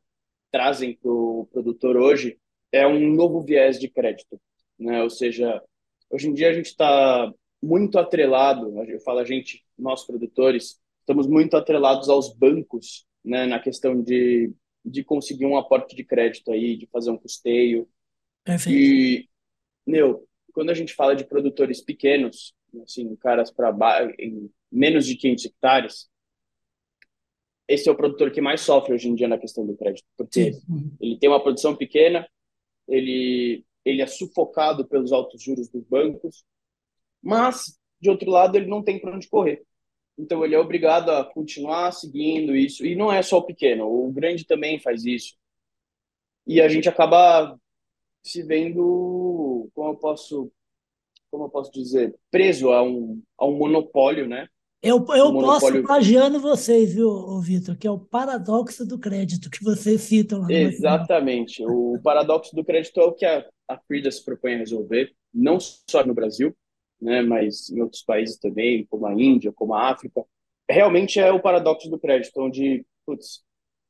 trazem 0.51 0.95
para 0.95 1.11
o 1.11 1.47
produtor 1.51 1.95
hoje 1.97 2.37
é 2.71 2.87
um 2.87 3.13
novo 3.13 3.41
viés 3.41 3.79
de 3.79 3.89
crédito, 3.89 4.39
né? 4.79 5.01
Ou 5.03 5.09
seja, 5.09 5.61
hoje 6.09 6.27
em 6.27 6.33
dia 6.33 6.49
a 6.49 6.53
gente 6.53 6.67
está 6.67 7.31
muito 7.61 7.99
atrelado, 7.99 8.73
eu 8.87 8.99
falo 9.01 9.19
a 9.19 9.25
gente, 9.25 9.63
nós 9.77 10.05
produtores, 10.05 10.79
estamos 10.99 11.27
muito 11.27 11.55
atrelados 11.55 12.09
aos 12.09 12.33
bancos, 12.33 13.05
né? 13.23 13.45
Na 13.45 13.59
questão 13.59 14.01
de, 14.01 14.51
de 14.83 15.03
conseguir 15.03 15.45
um 15.45 15.57
aporte 15.57 15.95
de 15.95 16.03
crédito 16.03 16.51
aí, 16.51 16.77
de 16.77 16.87
fazer 16.87 17.11
um 17.11 17.17
custeio. 17.17 17.87
Perfeito. 18.43 18.77
E, 18.77 19.29
meu, 19.85 20.27
quando 20.53 20.69
a 20.69 20.73
gente 20.73 20.93
fala 20.93 21.15
de 21.15 21.25
produtores 21.25 21.81
pequenos, 21.81 22.53
assim, 22.83 23.15
caras 23.15 23.51
para 23.51 23.73
em 24.17 24.49
menos 24.71 25.05
de 25.05 25.15
500 25.15 25.45
hectares, 25.45 26.10
esse 27.67 27.87
é 27.87 27.91
o 27.91 27.95
produtor 27.95 28.31
que 28.31 28.41
mais 28.41 28.61
sofre 28.61 28.93
hoje 28.93 29.07
em 29.07 29.15
dia 29.15 29.27
na 29.27 29.37
questão 29.37 29.65
do 29.65 29.75
crédito, 29.75 30.05
porque 30.17 30.53
Sim. 30.53 30.91
ele 30.99 31.17
tem 31.17 31.29
uma 31.29 31.41
produção 31.41 31.75
pequena, 31.75 32.27
ele, 32.87 33.63
ele 33.85 34.01
é 34.01 34.07
sufocado 34.07 34.85
pelos 34.87 35.11
altos 35.11 35.41
juros 35.41 35.69
dos 35.69 35.83
bancos, 35.85 36.43
mas, 37.21 37.77
de 37.99 38.09
outro 38.09 38.29
lado, 38.29 38.55
ele 38.55 38.65
não 38.65 38.83
tem 38.83 38.99
para 38.99 39.15
onde 39.15 39.29
correr. 39.29 39.63
Então, 40.17 40.43
ele 40.43 40.55
é 40.55 40.59
obrigado 40.59 41.09
a 41.09 41.23
continuar 41.23 41.91
seguindo 41.91 42.55
isso. 42.55 42.85
E 42.85 42.95
não 42.95 43.11
é 43.11 43.21
só 43.21 43.37
o 43.37 43.45
pequeno, 43.45 43.85
o 43.87 44.11
grande 44.11 44.45
também 44.45 44.79
faz 44.79 45.05
isso. 45.05 45.35
E 46.45 46.59
a 46.59 46.67
gente 46.67 46.89
acaba 46.89 47.57
se 48.23 48.43
vendo, 48.43 49.69
como 49.73 49.91
eu 49.91 49.95
posso, 49.95 50.51
como 51.29 51.45
eu 51.45 51.49
posso 51.49 51.71
dizer, 51.71 52.15
preso 52.29 52.71
a 52.71 52.83
um, 52.83 53.21
a 53.37 53.45
um 53.45 53.57
monopólio, 53.57 54.27
né? 54.27 54.47
Eu, 54.83 55.05
eu 55.15 55.31
posso 55.33 55.83
plagiando 55.83 56.39
vocês, 56.39 56.95
viu, 56.95 57.39
Vitor, 57.39 57.77
que 57.77 57.85
é 57.85 57.91
o 57.91 57.99
paradoxo 57.99 58.83
do 58.83 58.97
crédito 58.97 59.49
que 59.49 59.63
vocês 59.63 60.01
citam 60.01 60.41
lá. 60.41 60.51
Exatamente. 60.51 61.63
O 61.63 61.99
paradoxo 62.03 62.55
do 62.55 62.65
crédito 62.65 62.99
é 62.99 63.03
o 63.03 63.13
que 63.13 63.23
a, 63.23 63.45
a 63.67 63.77
FRIDA 63.77 64.09
se 64.09 64.25
propõe 64.25 64.55
a 64.55 64.57
resolver, 64.57 65.13
não 65.31 65.59
só 65.59 66.03
no 66.03 66.15
Brasil, 66.15 66.55
né, 66.99 67.21
mas 67.21 67.69
em 67.69 67.79
outros 67.79 68.01
países 68.01 68.37
também, 68.37 68.85
como 68.89 69.05
a 69.05 69.13
Índia, 69.13 69.53
como 69.53 69.75
a 69.75 69.91
África. 69.91 70.25
Realmente 70.67 71.19
é 71.19 71.31
o 71.31 71.41
paradoxo 71.41 71.87
do 71.87 71.99
crédito, 71.99 72.41
onde, 72.41 72.83
putz, 73.05 73.43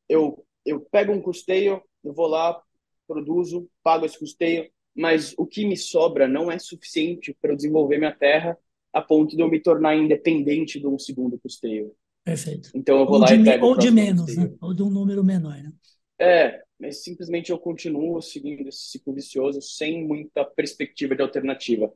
eu, 0.10 0.46
eu 0.66 0.82
pego 0.92 1.14
um 1.14 1.22
custeio, 1.22 1.82
eu 2.04 2.14
vou 2.14 2.28
lá, 2.28 2.62
produzo, 3.08 3.66
pago 3.82 4.06
esse 4.06 4.20
custeio, 4.20 4.70
mas 4.94 5.34
o 5.38 5.46
que 5.46 5.66
me 5.66 5.78
sobra 5.78 6.28
não 6.28 6.52
é 6.52 6.60
suficiente 6.60 7.34
para 7.42 7.56
desenvolver 7.56 7.98
minha 7.98 8.14
terra 8.14 8.58
a 8.94 9.02
ponto 9.02 9.36
de 9.36 9.42
eu 9.42 9.50
me 9.50 9.60
tornar 9.60 9.96
independente 9.96 10.80
de 10.80 10.88
um 10.88 11.00
segundo 11.00 11.40
custeio. 11.40 11.94
Perfeito. 12.24 12.70
Então 12.76 13.00
eu 13.00 13.06
vou 13.06 13.16
ou 13.16 13.22
lá 13.22 13.34
e 13.34 13.44
pego 13.44 13.66
Ou 13.66 13.78
de 13.78 13.90
menos, 13.90 14.36
né? 14.36 14.54
ou 14.62 14.74
de 14.74 14.84
um 14.84 14.90
número 14.90 15.24
menor, 15.24 15.56
né? 15.56 15.72
É, 16.20 16.62
mas 16.80 17.04
simplesmente 17.04 17.52
eu 17.52 17.58
continuo 17.58 18.22
seguindo 18.22 18.68
esse 18.68 18.92
ciclo 18.92 19.14
vicioso 19.14 19.62
sem 19.62 20.06
muita 20.06 20.46
perspectiva 20.46 21.16
de 21.16 21.22
alternativa. 21.22 21.92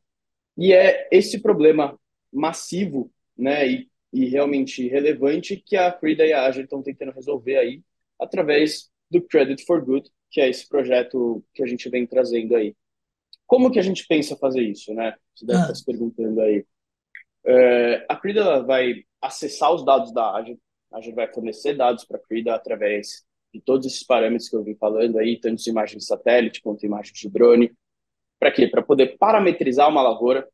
E 0.57 0.73
é 0.73 1.07
esse 1.11 1.39
problema 1.39 1.99
massivo, 2.31 3.11
né, 3.37 3.67
e, 3.67 3.89
e 4.11 4.25
realmente 4.25 4.87
relevante 4.87 5.57
que 5.57 5.75
a 5.75 5.91
Frida 5.91 6.25
e 6.25 6.33
a 6.33 6.45
Agile 6.45 6.63
estão 6.63 6.81
tentando 6.81 7.11
resolver 7.11 7.57
aí 7.57 7.83
através 8.19 8.89
do 9.11 9.21
Credit 9.21 9.63
for 9.65 9.83
Good, 9.83 10.09
que 10.31 10.41
é 10.41 10.49
esse 10.49 10.67
projeto 10.67 11.43
que 11.53 11.61
a 11.61 11.67
gente 11.67 11.87
vem 11.89 12.07
trazendo 12.07 12.55
aí. 12.55 12.75
Como 13.45 13.71
que 13.71 13.79
a 13.79 13.83
gente 13.83 14.07
pensa 14.07 14.35
fazer 14.35 14.61
isso, 14.61 14.93
né? 14.93 15.15
Você 15.35 15.45
deve 15.45 15.59
ah. 15.59 15.61
estar 15.63 15.75
se 15.75 15.85
perguntando 15.85 16.41
aí. 16.41 16.65
É, 17.45 18.05
a 18.09 18.15
Crida 18.15 18.63
vai 18.63 19.03
acessar 19.21 19.73
os 19.73 19.85
dados 19.85 20.11
da 20.13 20.35
Azure, 20.35 20.59
a 20.93 21.01
gente 21.01 21.15
vai 21.15 21.31
fornecer 21.31 21.75
dados 21.75 22.05
para 22.05 22.17
a 22.17 22.21
Crida 22.21 22.55
através 22.55 23.25
de 23.53 23.61
todos 23.61 23.85
esses 23.85 24.03
parâmetros 24.03 24.49
que 24.49 24.55
eu 24.55 24.63
vim 24.63 24.75
falando 24.75 25.17
aí, 25.17 25.39
tanto 25.39 25.61
de 25.61 25.69
imagens 25.69 26.03
de 26.03 26.07
satélite 26.07 26.61
quanto 26.61 26.85
imagens 26.85 27.17
de 27.17 27.29
drone. 27.29 27.71
Para 28.39 28.51
quê? 28.51 28.67
Para 28.67 28.81
poder 28.81 29.17
parametrizar 29.17 29.89
uma 29.89 30.01
lavoura, 30.01 30.47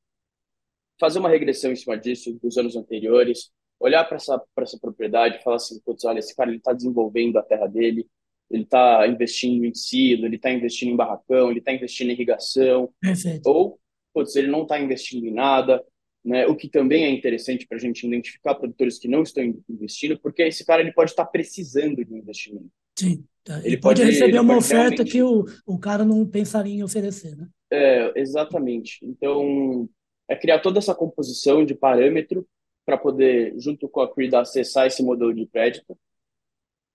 fazer 1.00 1.19
uma 1.19 1.29
regressão 1.29 1.71
em 1.71 1.75
cima 1.75 1.98
disso 1.98 2.38
dos 2.41 2.57
anos 2.57 2.75
anteriores, 2.75 3.51
olhar 3.79 4.03
para 4.05 4.17
essa, 4.17 4.41
essa 4.60 4.79
propriedade 4.79 5.38
e 5.38 5.43
falar 5.43 5.55
assim, 5.55 5.79
putz, 5.81 6.05
olha, 6.05 6.19
esse 6.19 6.36
cara 6.36 6.53
está 6.53 6.74
desenvolvendo 6.74 7.38
a 7.38 7.43
terra 7.43 7.65
dele, 7.65 8.07
ele 8.50 8.63
está 8.63 9.07
investindo 9.07 9.65
em 9.65 9.74
silo, 9.74 10.25
ele 10.25 10.36
está 10.36 10.51
investindo 10.51 10.91
em 10.91 10.95
barracão, 10.95 11.50
ele 11.50 11.60
está 11.60 11.74
investindo 11.74 12.10
em 12.10 12.13
irrigação, 12.13 12.93
Perfeito. 13.01 13.50
ou, 13.50 13.79
putz, 14.13 14.36
ele 14.36 14.48
não 14.48 14.63
está 14.63 14.79
investindo 14.79 15.25
em 15.25 15.33
nada, 15.33 15.83
né? 16.24 16.46
O 16.48 16.56
que 16.56 16.70
também 16.70 17.06
é 17.06 17.10
interessante 17.10 17.68
para 17.68 17.78
a 17.78 17.80
gente 17.80 18.06
identificar 18.06 18.56
produtores 18.56 19.00
que 19.00 19.08
não 19.08 19.24
estão 19.24 19.44
investindo, 19.70 20.20
porque 20.20 20.44
esse 20.44 20.66
cara 20.66 20.82
ele 20.82 20.94
pode 20.94 21.12
estar 21.12 21.25
precisando 21.25 22.04
de 22.04 22.13
um 22.13 22.18
investimento. 22.18 22.70
Sim. 22.98 23.24
Tá. 23.44 23.58
Ele, 23.60 23.70
ele 23.70 23.78
pode, 23.78 24.01
pode, 24.01 24.12
receber 24.12 24.32
ele 24.32 24.40
uma 24.40 24.54
pode 24.54 24.66
oferta 24.66 25.04
realmente... 25.04 25.12
que 25.12 25.24
o, 25.24 25.46
o 25.66 25.80
cara 25.80 26.06
não 26.06 26.25
pensaria 26.28 26.75
em 26.75 26.84
oferecer, 26.84 27.36
né? 27.36 27.48
É, 27.72 28.20
exatamente. 28.20 29.00
Então, 29.04 29.90
é 30.30 30.36
criar 30.36 30.60
toda 30.60 30.80
essa 30.80 30.94
composição 30.94 31.66
de 31.66 31.74
parâmetro 31.74 32.48
para 32.86 32.98
poder, 32.98 33.54
junto 33.58 33.90
com 33.90 34.01
a 34.01 34.13
CRID, 34.13 34.36
acessar 34.36 34.88
esse 34.88 35.01
modelo 35.01 35.34
de 35.34 35.48
crédito 35.48 35.98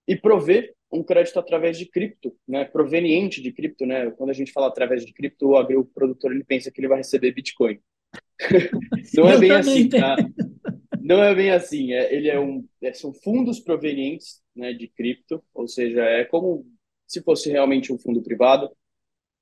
e 0.06 0.14
prover 0.14 0.75
um 0.92 1.02
crédito 1.02 1.38
através 1.38 1.76
de 1.78 1.87
cripto, 1.87 2.37
né, 2.47 2.64
proveniente 2.64 3.42
de 3.42 3.50
cripto, 3.52 3.85
né? 3.85 4.11
Quando 4.12 4.30
a 4.30 4.33
gente 4.33 4.52
fala 4.52 4.68
através 4.68 5.04
de 5.04 5.12
cripto, 5.12 5.49
o 5.49 5.56
agricultor 5.56 6.30
ele 6.30 6.45
pensa 6.45 6.71
que 6.71 6.80
ele 6.80 6.88
vai 6.88 6.99
receber 6.99 7.33
Bitcoin. 7.33 7.80
Não 9.14 9.28
é 9.28 9.38
bem 9.38 9.50
assim, 9.52 9.88
tá? 9.88 10.16
Não 11.00 11.23
é 11.23 11.35
bem 11.35 11.50
assim. 11.50 11.92
É, 11.92 12.12
ele 12.12 12.28
é 12.28 12.38
um, 12.38 12.66
é, 12.82 12.92
são 12.92 13.12
fundos 13.12 13.61
provenientes 13.61 14.42
né, 14.54 14.73
de 14.73 14.88
cripto, 14.88 15.42
ou 15.54 15.68
seja, 15.68 16.02
é 16.02 16.25
como 16.25 16.66
se 17.06 17.23
fosse 17.23 17.50
realmente 17.50 17.92
um 17.92 17.99
fundo 17.99 18.23
privado, 18.23 18.70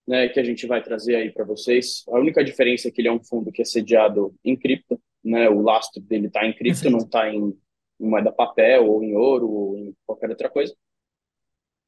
né, 0.06 0.28
que 0.28 0.38
a 0.38 0.44
gente 0.44 0.66
vai 0.66 0.82
trazer 0.82 1.16
aí 1.16 1.32
para 1.32 1.44
vocês. 1.44 2.04
A 2.08 2.18
única 2.18 2.44
diferença 2.44 2.88
é 2.88 2.90
que 2.90 3.00
ele 3.00 3.08
é 3.08 3.12
um 3.12 3.22
fundo 3.22 3.50
que 3.50 3.62
é 3.62 3.64
sediado 3.64 4.34
em 4.44 4.56
cripto, 4.56 5.00
né, 5.24 5.48
o 5.48 5.62
lastro 5.62 6.02
dele 6.02 6.26
está 6.26 6.46
em 6.46 6.52
cripto, 6.52 6.90
não 6.90 6.98
está 6.98 7.32
em, 7.32 7.58
em 7.98 8.06
moeda 8.06 8.30
papel 8.30 8.86
ou 8.86 9.02
em 9.02 9.14
ouro 9.14 9.48
ou 9.48 9.78
em 9.78 9.96
qualquer 10.04 10.28
outra 10.28 10.50
coisa. 10.50 10.76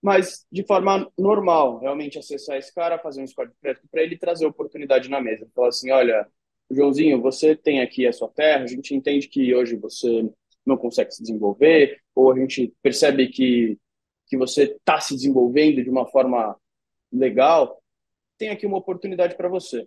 Mas 0.00 0.46
de 0.50 0.64
forma 0.64 1.10
normal, 1.18 1.80
realmente 1.80 2.18
acessar 2.18 2.56
esse 2.56 2.72
cara, 2.74 2.98
fazer 2.98 3.22
um 3.22 3.26
score 3.26 3.50
de 3.50 3.56
crédito 3.60 3.88
para 3.90 4.02
ele 4.02 4.16
trazer 4.16 4.46
oportunidade 4.46 5.10
na 5.10 5.20
mesa. 5.20 5.48
Falar 5.54 5.68
assim, 5.68 5.90
olha, 5.90 6.26
Joãozinho, 6.70 7.20
você 7.20 7.54
tem 7.54 7.80
aqui 7.80 8.06
a 8.06 8.12
sua 8.12 8.28
terra, 8.28 8.64
a 8.64 8.66
gente 8.66 8.94
entende 8.94 9.28
que 9.28 9.54
hoje 9.54 9.76
você 9.76 10.28
não 10.64 10.76
consegue 10.76 11.12
se 11.12 11.22
desenvolver, 11.22 12.00
ou 12.14 12.32
a 12.32 12.38
gente 12.38 12.74
percebe 12.82 13.28
que, 13.28 13.78
que 14.26 14.36
você 14.36 14.64
está 14.64 15.00
se 15.00 15.14
desenvolvendo 15.14 15.82
de 15.82 15.88
uma 15.88 16.06
forma 16.06 16.56
legal, 17.12 17.80
tem 18.36 18.50
aqui 18.50 18.66
uma 18.66 18.78
oportunidade 18.78 19.36
para 19.36 19.48
você. 19.48 19.86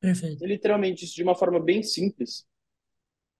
Perfeito. 0.00 0.44
E, 0.44 0.46
literalmente, 0.46 1.04
isso 1.04 1.14
de 1.14 1.22
uma 1.22 1.34
forma 1.34 1.58
bem 1.58 1.82
simples, 1.82 2.46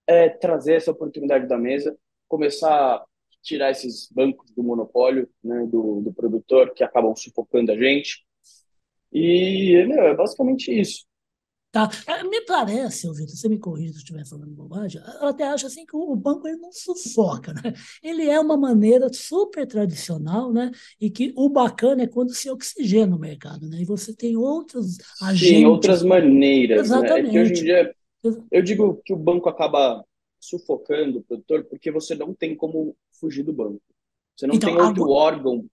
é 0.06 0.28
trazer 0.28 0.74
essa 0.74 0.90
oportunidade 0.90 1.46
da 1.46 1.56
mesa, 1.56 1.96
começar 2.28 2.96
a 2.96 3.06
tirar 3.42 3.70
esses 3.70 4.10
bancos 4.10 4.50
do 4.50 4.62
monopólio, 4.62 5.28
né, 5.42 5.66
do, 5.66 6.00
do 6.00 6.12
produtor, 6.12 6.74
que 6.74 6.84
acabam 6.84 7.14
sufocando 7.14 7.72
a 7.72 7.76
gente. 7.76 8.24
E, 9.12 9.84
meu, 9.86 10.02
é 10.02 10.14
basicamente 10.14 10.72
isso. 10.78 11.06
Tá? 11.72 11.88
É, 12.04 12.24
me 12.24 12.40
parece, 12.40 13.08
Vitor, 13.12 13.28
você 13.28 13.48
me 13.48 13.56
corrija 13.56 13.92
se 13.92 13.98
eu 13.98 14.00
estiver 14.00 14.26
falando 14.26 14.50
bobagem, 14.50 15.00
eu 15.20 15.28
até 15.28 15.44
acho 15.44 15.66
assim 15.66 15.86
que 15.86 15.94
o 15.94 16.16
banco 16.16 16.48
ele 16.48 16.56
não 16.56 16.72
sufoca, 16.72 17.52
né? 17.52 17.72
Ele 18.02 18.28
é 18.28 18.40
uma 18.40 18.56
maneira 18.56 19.08
super 19.12 19.64
tradicional, 19.68 20.52
né? 20.52 20.72
E 21.00 21.08
que 21.08 21.32
o 21.36 21.48
bacana 21.48 22.02
é 22.02 22.06
quando 22.08 22.34
se 22.34 22.50
oxigena 22.50 23.14
o 23.14 23.20
mercado, 23.20 23.68
né? 23.68 23.82
E 23.82 23.84
você 23.84 24.12
tem 24.12 24.36
outros 24.36 24.98
agentes. 25.22 25.58
Sim, 25.58 25.64
outras 25.64 26.02
maneiras. 26.02 26.86
Exatamente. 26.86 27.32
Né? 27.32 27.38
É 27.38 27.42
hoje 27.42 27.52
em 27.52 27.64
dia, 27.64 27.94
eu 28.50 28.62
digo 28.62 29.00
que 29.04 29.12
o 29.12 29.16
banco 29.16 29.48
acaba 29.48 30.04
sufocando 30.40 31.18
o 31.18 31.22
produtor 31.22 31.64
porque 31.66 31.92
você 31.92 32.16
não 32.16 32.34
tem 32.34 32.56
como 32.56 32.96
fugir 33.12 33.44
do 33.44 33.52
banco. 33.52 33.80
Você 34.36 34.46
não 34.46 34.56
então, 34.56 34.74
tem 34.74 34.82
outro 34.82 35.04
agora... 35.04 35.36
órgão 35.36 35.66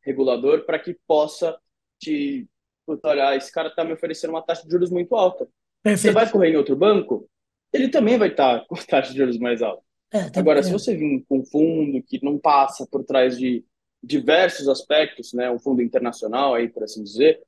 regulador 0.00 0.64
para 0.64 0.78
que 0.78 0.96
possa 1.06 1.58
te 1.98 2.48
olha, 2.86 3.36
esse 3.36 3.50
cara 3.52 3.68
está 3.68 3.84
me 3.84 3.92
oferecendo 3.92 4.30
uma 4.30 4.42
taxa 4.42 4.64
de 4.64 4.70
juros 4.70 4.90
muito 4.90 5.14
alta. 5.14 5.48
Perfeito. 5.82 6.02
Você 6.02 6.12
vai 6.12 6.30
correr 6.30 6.50
em 6.50 6.56
outro 6.56 6.76
banco, 6.76 7.28
ele 7.72 7.88
também 7.88 8.18
vai 8.18 8.28
estar 8.28 8.60
tá 8.60 8.66
com 8.66 8.76
taxa 8.76 9.12
de 9.12 9.18
juros 9.18 9.38
mais 9.38 9.62
alta. 9.62 9.82
É, 10.12 10.28
tá 10.28 10.40
Agora, 10.40 10.62
se 10.62 10.70
você 10.70 10.94
vir 10.94 11.24
com 11.28 11.38
um 11.38 11.44
fundo 11.44 12.02
que 12.02 12.22
não 12.22 12.38
passa 12.38 12.86
por 12.86 13.02
trás 13.02 13.38
de 13.38 13.64
diversos 14.02 14.68
aspectos, 14.68 15.32
né, 15.32 15.50
um 15.50 15.58
fundo 15.58 15.80
internacional 15.80 16.54
aí, 16.54 16.68
por 16.68 16.82
assim 16.82 17.02
dizer, 17.02 17.40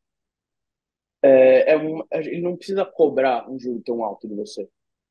é, 1.23 1.73
é 1.73 1.77
um, 1.77 2.03
ele 2.13 2.41
não 2.41 2.57
precisa 2.57 2.85
cobrar 2.85 3.51
um 3.51 3.59
juro 3.59 3.83
tão 3.85 4.03
alto 4.05 4.29
de 4.29 4.35
você. 4.35 4.69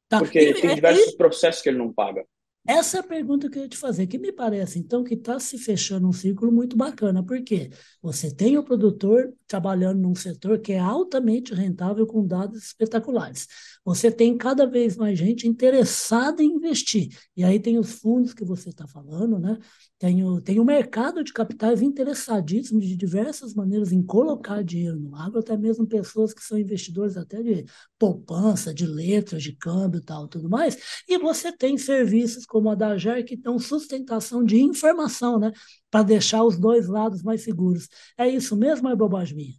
Tá. 0.09 0.19
Porque 0.19 0.53
tem 0.53 0.75
diversos 0.75 1.13
e, 1.13 1.17
processos 1.17 1.61
que 1.61 1.69
ele 1.69 1.77
não 1.77 1.91
paga. 1.91 2.25
Essa 2.65 2.97
é 2.97 2.99
a 3.01 3.03
pergunta 3.03 3.49
que 3.49 3.59
eu 3.59 3.63
ia 3.63 3.69
te 3.69 3.75
fazer, 3.75 4.07
que 4.07 4.17
me 4.17 4.31
parece, 4.31 4.79
então, 4.79 5.03
que 5.03 5.15
está 5.15 5.37
se 5.37 5.57
fechando 5.57 6.07
um 6.07 6.13
círculo 6.13 6.49
muito 6.49 6.77
bacana, 6.77 7.21
porque 7.21 7.69
você 8.01 8.33
tem 8.33 8.57
o 8.57 8.63
produtor 8.63 9.33
trabalhando 9.45 9.99
num 9.99 10.15
setor 10.15 10.59
que 10.59 10.71
é 10.71 10.79
altamente 10.79 11.53
rentável 11.53 12.07
com 12.07 12.25
dados 12.25 12.63
espetaculares. 12.67 13.47
Você 13.85 14.09
tem 14.09 14.37
cada 14.37 14.65
vez 14.65 14.95
mais 14.95 15.17
gente 15.19 15.47
interessada 15.47 16.41
em 16.41 16.53
investir. 16.53 17.09
E 17.35 17.43
aí 17.43 17.59
tem 17.59 17.77
os 17.77 17.93
fundos 17.99 18.33
que 18.33 18.45
você 18.45 18.69
está 18.69 18.87
falando, 18.87 19.37
né? 19.37 19.57
Tem 19.99 20.23
o, 20.23 20.41
tem 20.41 20.59
o 20.59 20.65
mercado 20.65 21.23
de 21.23 21.33
capitais 21.33 21.81
interessadíssimo 21.81 22.79
de 22.79 22.95
diversas 22.95 23.53
maneiras 23.53 23.91
em 23.91 24.01
colocar 24.01 24.63
dinheiro 24.63 24.99
no 24.99 25.15
agro, 25.15 25.39
até 25.39 25.57
mesmo 25.57 25.85
pessoas 25.87 26.33
que 26.33 26.41
são 26.41 26.57
investidores 26.57 27.17
até 27.17 27.41
de 27.43 27.65
poupança, 27.99 28.73
de 28.73 28.85
letras, 28.85 29.43
de 29.43 29.53
câmbio 29.55 30.01
tal, 30.01 30.27
tudo 30.27 30.49
mais. 30.49 30.77
E 31.07 31.17
você 31.17 31.51
tem 31.51 31.77
serviços 31.77 32.45
como 32.45 32.69
a 32.69 32.75
da 32.75 32.97
GER, 32.97 33.25
que 33.25 33.35
dão 33.35 33.59
sustentação 33.59 34.43
de 34.43 34.61
informação, 34.61 35.39
né? 35.39 35.51
Para 35.91 36.03
deixar 36.03 36.43
os 36.43 36.57
dois 36.57 36.87
lados 36.87 37.21
mais 37.21 37.41
seguros. 37.43 37.87
É 38.17 38.27
isso 38.27 38.55
mesmo 38.55 38.87
ou 38.87 38.93
é 38.93 38.95
bobagem 38.95 39.35
minha? 39.35 39.53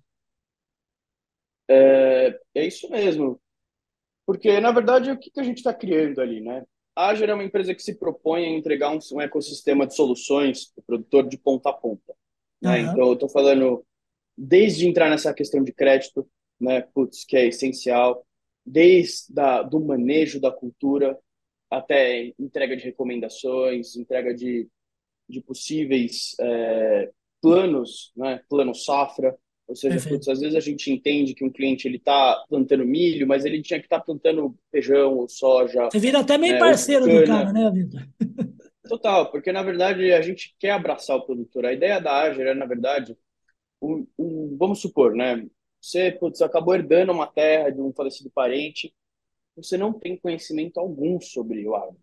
É, 1.68 2.38
é 2.54 2.66
isso 2.66 2.88
mesmo. 2.90 3.40
Porque, 4.26 4.60
na 4.60 4.72
verdade, 4.72 5.10
o 5.10 5.18
que, 5.18 5.30
que 5.30 5.40
a 5.40 5.44
gente 5.44 5.58
está 5.58 5.72
criando 5.74 6.20
ali, 6.20 6.40
né? 6.40 6.64
A 6.96 7.08
Ager 7.08 7.28
é 7.28 7.34
uma 7.34 7.44
empresa 7.44 7.74
que 7.74 7.82
se 7.82 7.98
propõe 7.98 8.44
a 8.44 8.50
entregar 8.50 8.90
um, 8.90 8.98
um 9.12 9.20
ecossistema 9.20 9.86
de 9.86 9.94
soluções 9.94 10.66
para 10.66 10.80
o 10.80 10.84
produtor 10.84 11.28
de 11.28 11.36
ponta 11.36 11.70
a 11.70 11.72
ponta. 11.72 12.14
Né? 12.62 12.82
Uhum. 12.82 12.92
Então, 12.92 13.06
eu 13.08 13.12
estou 13.14 13.28
falando 13.28 13.84
desde 14.36 14.88
entrar 14.88 15.10
nessa 15.10 15.34
questão 15.34 15.62
de 15.62 15.72
crédito, 15.72 16.28
né, 16.60 16.80
putz, 16.80 17.24
que 17.24 17.36
é 17.36 17.46
essencial, 17.46 18.26
desde 18.64 19.32
da, 19.32 19.62
do 19.62 19.80
manejo 19.80 20.40
da 20.40 20.50
cultura, 20.50 21.18
até 21.70 22.32
entrega 22.38 22.76
de 22.76 22.84
recomendações, 22.84 23.96
entrega 23.96 24.32
de, 24.32 24.68
de 25.28 25.40
possíveis 25.40 26.34
é, 26.40 27.10
planos, 27.40 28.12
né, 28.16 28.40
plano 28.48 28.74
safra, 28.74 29.36
ou 29.66 29.74
seja, 29.74 30.08
putz, 30.08 30.28
às 30.28 30.40
vezes 30.40 30.54
a 30.54 30.60
gente 30.60 30.92
entende 30.92 31.34
que 31.34 31.44
um 31.44 31.50
cliente 31.50 31.88
ele 31.88 31.96
está 31.96 32.44
plantando 32.48 32.84
milho, 32.84 33.26
mas 33.26 33.44
ele 33.44 33.62
tinha 33.62 33.80
que 33.80 33.86
estar 33.86 33.98
tá 33.98 34.04
plantando 34.04 34.54
feijão 34.70 35.16
ou 35.16 35.28
soja. 35.28 35.88
Você 35.90 35.98
vira 35.98 36.20
até 36.20 36.36
meio 36.36 36.54
né, 36.54 36.58
parceiro 36.58 37.06
do 37.06 37.24
cara, 37.24 37.52
né, 37.52 37.70
Vitor? 37.70 38.06
Total, 38.86 39.30
porque 39.30 39.50
na 39.50 39.62
verdade 39.62 40.12
a 40.12 40.20
gente 40.20 40.54
quer 40.58 40.72
abraçar 40.72 41.16
o 41.16 41.24
produtor. 41.24 41.64
A 41.64 41.72
ideia 41.72 41.98
da 41.98 42.22
Ager 42.22 42.48
é, 42.48 42.54
na 42.54 42.66
verdade, 42.66 43.16
um, 43.80 44.06
vamos 44.58 44.80
supor, 44.80 45.14
né? 45.14 45.46
Você 45.80 46.12
putz, 46.12 46.42
acabou 46.42 46.74
herdando 46.74 47.12
uma 47.12 47.26
terra 47.26 47.70
de 47.70 47.80
um 47.80 47.92
falecido 47.92 48.30
parente, 48.30 48.94
você 49.56 49.78
não 49.78 49.92
tem 49.92 50.16
conhecimento 50.16 50.78
algum 50.78 51.18
sobre 51.20 51.66
o 51.66 51.74
agro. 51.74 51.96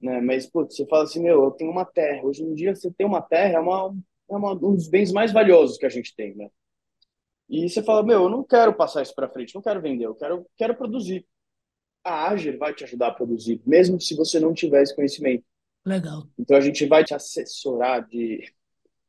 Né? 0.00 0.20
Mas, 0.20 0.46
putz, 0.46 0.76
você 0.76 0.86
fala 0.86 1.04
assim, 1.04 1.22
meu, 1.22 1.44
eu 1.44 1.50
tenho 1.52 1.70
uma 1.70 1.84
terra. 1.84 2.24
Hoje 2.24 2.42
em 2.42 2.54
dia, 2.54 2.74
você 2.74 2.90
tem 2.90 3.06
uma 3.06 3.20
terra 3.20 3.58
é, 3.58 3.60
uma, 3.60 3.94
é 4.30 4.34
uma, 4.34 4.52
um 4.52 4.74
dos 4.74 4.88
bens 4.88 5.12
mais 5.12 5.32
valiosos 5.32 5.76
que 5.76 5.86
a 5.86 5.90
gente 5.90 6.14
tem, 6.16 6.34
né? 6.34 6.48
E 7.50 7.68
você 7.68 7.82
fala, 7.82 8.04
meu, 8.04 8.22
eu 8.22 8.28
não 8.28 8.44
quero 8.44 8.72
passar 8.72 9.02
isso 9.02 9.14
para 9.14 9.28
frente, 9.28 9.56
não 9.56 9.60
quero 9.60 9.80
vender, 9.80 10.06
eu 10.06 10.14
quero, 10.14 10.46
quero 10.56 10.76
produzir. 10.76 11.26
A 12.04 12.28
Ager 12.28 12.56
vai 12.56 12.72
te 12.72 12.84
ajudar 12.84 13.08
a 13.08 13.14
produzir, 13.14 13.60
mesmo 13.66 14.00
se 14.00 14.14
você 14.14 14.38
não 14.38 14.54
tiver 14.54 14.82
esse 14.82 14.94
conhecimento. 14.94 15.44
Legal. 15.84 16.28
Então 16.38 16.56
a 16.56 16.60
gente 16.60 16.86
vai 16.86 17.02
te 17.02 17.12
assessorar 17.12 18.06
de, 18.06 18.50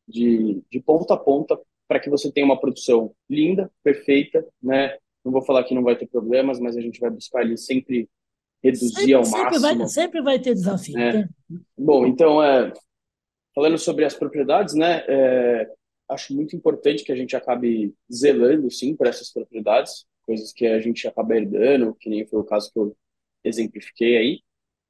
de, 0.08 0.62
de 0.70 0.80
ponta 0.80 1.14
a 1.14 1.18
ponta 1.18 1.60
para 1.88 2.00
que 2.00 2.10
você 2.10 2.32
tenha 2.32 2.46
uma 2.46 2.60
produção 2.60 3.14
linda, 3.30 3.72
perfeita, 3.84 4.44
né? 4.62 4.98
Não 5.24 5.32
vou 5.32 5.44
falar 5.44 5.64
que 5.64 5.76
não 5.76 5.84
vai 5.84 5.96
ter 5.96 6.08
problemas, 6.08 6.60
mas 6.60 6.76
a 6.76 6.82
gente 6.82 7.00
vai 7.00 7.12
buscar 7.12 7.42
ali 7.42 7.58
sempre 7.58 8.10
reduzir 8.64 8.94
sempre, 8.94 9.14
ao 9.14 9.24
sempre 9.24 9.44
máximo. 9.44 9.62
Vai, 9.62 9.88
sempre 9.88 10.22
vai 10.22 10.40
ter 10.40 10.54
desafio. 10.56 10.98
É. 10.98 11.30
Bom, 11.78 12.08
então, 12.08 12.42
é, 12.42 12.74
falando 13.54 13.78
sobre 13.78 14.06
as 14.06 14.16
propriedades, 14.16 14.74
né? 14.74 15.04
É, 15.08 15.70
acho 16.12 16.34
muito 16.36 16.56
importante 16.56 17.04
que 17.04 17.12
a 17.12 17.16
gente 17.16 17.36
acabe 17.36 17.94
zelando, 18.12 18.70
sim, 18.70 18.96
por 18.96 19.08
essas 19.08 19.32
propriedades, 19.32 20.06
coisas 20.26 20.52
que 20.52 20.66
a 20.68 20.80
gente 20.80 21.08
acaba 21.08 21.36
herdando, 21.36 21.96
que 21.96 22.10
nem 22.10 22.26
foi 22.26 22.40
o 22.40 22.44
caso 22.44 22.72
que 22.72 22.80
eu 22.80 22.96
exemplifiquei 23.44 24.18
aí. 24.18 24.42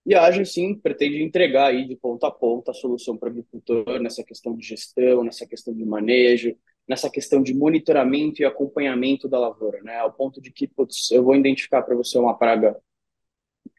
E 0.05 0.15
a 0.15 0.23
Agile, 0.23 0.45
sim, 0.45 0.75
pretende 0.75 1.21
entregar 1.21 1.67
aí 1.67 1.87
de 1.87 1.95
ponta 1.95 2.27
a 2.27 2.31
ponta 2.31 2.71
a 2.71 2.73
solução 2.73 3.15
para 3.15 3.29
o 3.29 3.31
agricultor 3.31 3.99
nessa 3.99 4.23
questão 4.23 4.55
de 4.55 4.65
gestão, 4.65 5.23
nessa 5.23 5.45
questão 5.45 5.73
de 5.73 5.85
manejo, 5.85 6.55
nessa 6.87 7.09
questão 7.09 7.41
de 7.43 7.53
monitoramento 7.53 8.41
e 8.41 8.45
acompanhamento 8.45 9.27
da 9.29 9.39
lavoura, 9.39 9.81
né? 9.83 9.97
Ao 9.97 10.11
ponto 10.11 10.41
de 10.41 10.51
que, 10.51 10.67
putz, 10.67 11.11
eu 11.11 11.23
vou 11.23 11.35
identificar 11.35 11.83
para 11.83 11.95
você 11.95 12.17
uma 12.17 12.35
praga, 12.35 12.75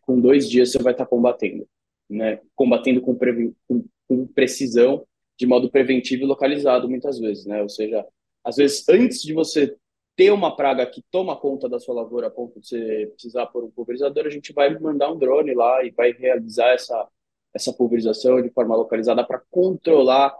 com 0.02 0.20
dois 0.20 0.48
dias 0.48 0.70
você 0.70 0.78
vai 0.78 0.92
estar 0.92 1.04
tá 1.04 1.10
combatendo, 1.10 1.68
né? 2.08 2.40
Combatendo 2.54 3.00
com, 3.00 3.18
com, 3.66 3.84
com 4.08 4.26
precisão 4.28 5.04
de 5.38 5.46
modo 5.46 5.70
preventivo 5.70 6.22
e 6.22 6.26
localizado 6.26 6.88
muitas 6.88 7.18
vezes, 7.18 7.46
né? 7.46 7.62
Ou 7.62 7.68
seja, 7.68 8.06
às 8.44 8.56
vezes 8.56 8.88
antes 8.88 9.22
de 9.22 9.32
você 9.32 9.76
ter 10.16 10.30
uma 10.30 10.54
praga 10.54 10.86
que 10.86 11.02
toma 11.10 11.36
conta 11.36 11.68
da 11.68 11.78
sua 11.80 11.94
lavoura 11.94 12.28
a 12.28 12.30
ponto 12.30 12.60
de 12.60 12.68
você 12.68 13.06
precisar 13.12 13.46
por 13.46 13.64
um 13.64 13.70
pulverizador, 13.70 14.26
a 14.26 14.30
gente 14.30 14.52
vai 14.52 14.76
mandar 14.78 15.10
um 15.10 15.18
drone 15.18 15.54
lá 15.54 15.84
e 15.84 15.90
vai 15.90 16.12
realizar 16.12 16.72
essa 16.74 17.08
essa 17.54 17.72
pulverização 17.72 18.40
de 18.40 18.50
forma 18.50 18.74
localizada 18.76 19.22
para 19.26 19.38
controlar 19.50 20.34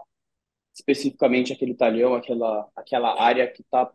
especificamente 0.73 1.53
aquele 1.53 1.75
talhão, 1.75 2.15
aquela 2.15 2.69
aquela 2.75 3.21
área 3.21 3.47
que 3.51 3.61
está 3.61 3.91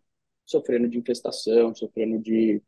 sofrendo 0.47 0.89
de 0.89 0.99
infestação, 0.99 1.75
sofrendo 1.75 2.19
de 2.21 2.63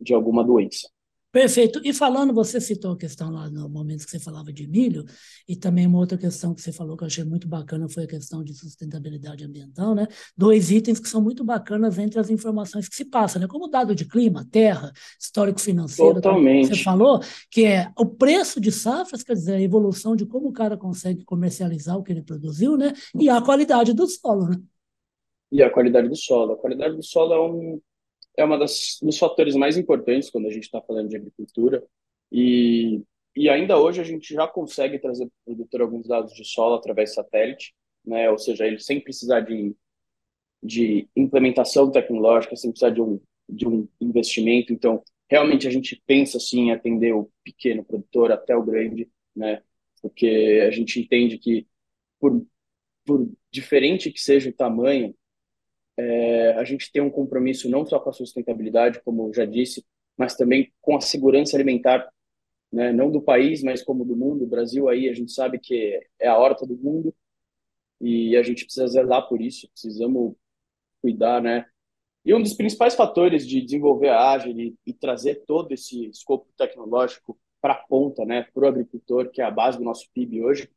de 0.00 0.14
alguma 0.14 0.44
doença. 0.44 0.88
Perfeito. 1.34 1.80
E 1.82 1.92
falando, 1.92 2.32
você 2.32 2.60
citou 2.60 2.92
a 2.92 2.96
questão 2.96 3.28
lá 3.28 3.50
no 3.50 3.68
momento 3.68 4.04
que 4.04 4.10
você 4.12 4.20
falava 4.20 4.52
de 4.52 4.68
milho, 4.68 5.04
e 5.48 5.56
também 5.56 5.84
uma 5.84 5.98
outra 5.98 6.16
questão 6.16 6.54
que 6.54 6.62
você 6.62 6.70
falou 6.70 6.96
que 6.96 7.02
eu 7.02 7.08
achei 7.08 7.24
muito 7.24 7.48
bacana 7.48 7.88
foi 7.88 8.04
a 8.04 8.06
questão 8.06 8.44
de 8.44 8.54
sustentabilidade 8.54 9.44
ambiental, 9.44 9.96
né? 9.96 10.06
Dois 10.36 10.70
itens 10.70 11.00
que 11.00 11.08
são 11.08 11.20
muito 11.20 11.42
bacanas 11.42 11.98
entre 11.98 12.20
as 12.20 12.30
informações 12.30 12.88
que 12.88 12.94
se 12.94 13.04
passam, 13.04 13.42
né? 13.42 13.48
Como 13.48 13.66
dado 13.66 13.96
de 13.96 14.04
clima, 14.04 14.46
terra, 14.48 14.92
histórico 15.20 15.60
financeiro. 15.60 16.14
Totalmente. 16.14 16.68
Você 16.68 16.84
falou 16.84 17.18
que 17.50 17.64
é 17.64 17.90
o 17.98 18.06
preço 18.06 18.60
de 18.60 18.70
safras, 18.70 19.24
quer 19.24 19.34
dizer, 19.34 19.54
a 19.54 19.60
evolução 19.60 20.14
de 20.14 20.24
como 20.24 20.50
o 20.50 20.52
cara 20.52 20.76
consegue 20.76 21.24
comercializar 21.24 21.98
o 21.98 22.04
que 22.04 22.12
ele 22.12 22.22
produziu, 22.22 22.76
né? 22.76 22.92
E 23.12 23.28
a 23.28 23.42
qualidade 23.42 23.92
do 23.92 24.06
solo, 24.06 24.50
né? 24.50 24.56
E 25.50 25.64
a 25.64 25.68
qualidade 25.68 26.08
do 26.08 26.14
solo. 26.14 26.52
A 26.52 26.56
qualidade 26.56 26.94
do 26.94 27.02
solo 27.02 27.34
é 27.34 27.40
um 27.40 27.80
é 28.36 28.44
uma 28.44 28.58
das 28.58 28.98
dos 29.02 29.18
fatores 29.18 29.54
mais 29.54 29.76
importantes 29.76 30.30
quando 30.30 30.46
a 30.46 30.50
gente 30.50 30.64
está 30.64 30.80
falando 30.80 31.08
de 31.08 31.16
agricultura 31.16 31.84
e 32.30 33.02
e 33.36 33.48
ainda 33.48 33.76
hoje 33.78 34.00
a 34.00 34.04
gente 34.04 34.32
já 34.32 34.46
consegue 34.46 34.98
trazer 34.98 35.26
para 35.26 35.52
o 35.52 35.56
produtor 35.56 35.82
alguns 35.82 36.06
dados 36.06 36.32
de 36.34 36.44
solo 36.44 36.76
através 36.76 37.10
de 37.10 37.16
satélite, 37.16 37.74
né? 38.04 38.30
Ou 38.30 38.38
seja, 38.38 38.64
ele 38.66 38.78
sem 38.78 39.00
precisar 39.00 39.40
de 39.40 39.74
de 40.62 41.08
implementação 41.16 41.90
tecnológica, 41.90 42.56
sem 42.56 42.70
precisar 42.70 42.90
de 42.90 43.02
um 43.02 43.20
de 43.48 43.68
um 43.68 43.88
investimento. 44.00 44.72
Então, 44.72 45.02
realmente 45.28 45.68
a 45.68 45.70
gente 45.70 46.02
pensa 46.06 46.38
assim 46.38 46.68
em 46.68 46.72
atender 46.72 47.12
o 47.12 47.30
pequeno 47.44 47.84
produtor 47.84 48.32
até 48.32 48.56
o 48.56 48.62
grande, 48.64 49.10
né? 49.36 49.62
Porque 50.00 50.62
a 50.66 50.70
gente 50.70 51.00
entende 51.00 51.38
que 51.38 51.66
por 52.20 52.46
por 53.04 53.30
diferente 53.50 54.10
que 54.10 54.20
seja 54.20 54.50
o 54.50 54.52
tamanho, 54.52 55.14
é, 55.96 56.52
a 56.52 56.64
gente 56.64 56.90
tem 56.90 57.02
um 57.02 57.10
compromisso 57.10 57.68
não 57.68 57.86
só 57.86 57.98
com 57.98 58.10
a 58.10 58.12
sustentabilidade, 58.12 59.00
como 59.04 59.32
já 59.32 59.44
disse, 59.44 59.84
mas 60.16 60.36
também 60.36 60.72
com 60.80 60.96
a 60.96 61.00
segurança 61.00 61.56
alimentar, 61.56 62.08
né, 62.72 62.92
não 62.92 63.10
do 63.10 63.22
país, 63.22 63.62
mas 63.62 63.82
como 63.82 64.04
do 64.04 64.16
mundo. 64.16 64.44
O 64.44 64.48
Brasil 64.48 64.88
aí 64.88 65.08
a 65.08 65.14
gente 65.14 65.32
sabe 65.32 65.58
que 65.58 66.00
é 66.18 66.28
a 66.28 66.38
horta 66.38 66.66
do 66.66 66.76
mundo 66.76 67.14
e 68.00 68.36
a 68.36 68.42
gente 68.42 68.64
precisa 68.64 68.86
zelar 68.86 69.28
por 69.28 69.40
isso, 69.40 69.68
precisamos 69.70 70.34
cuidar, 71.00 71.40
né? 71.40 71.66
E 72.24 72.34
um 72.34 72.42
dos 72.42 72.54
principais 72.54 72.94
fatores 72.94 73.46
de 73.46 73.60
desenvolver 73.60 74.08
a 74.08 74.32
Agile 74.32 74.76
e, 74.86 74.90
e 74.90 74.94
trazer 74.94 75.44
todo 75.46 75.72
esse 75.72 76.06
escopo 76.06 76.48
tecnológico 76.56 77.38
para 77.60 77.74
a 77.74 77.82
ponta, 77.86 78.24
né, 78.24 78.46
para 78.52 78.64
o 78.64 78.66
agricultor, 78.66 79.30
que 79.30 79.40
é 79.40 79.44
a 79.44 79.50
base 79.50 79.78
do 79.78 79.84
nosso 79.84 80.08
PIB 80.12 80.42
hoje, 80.42 80.70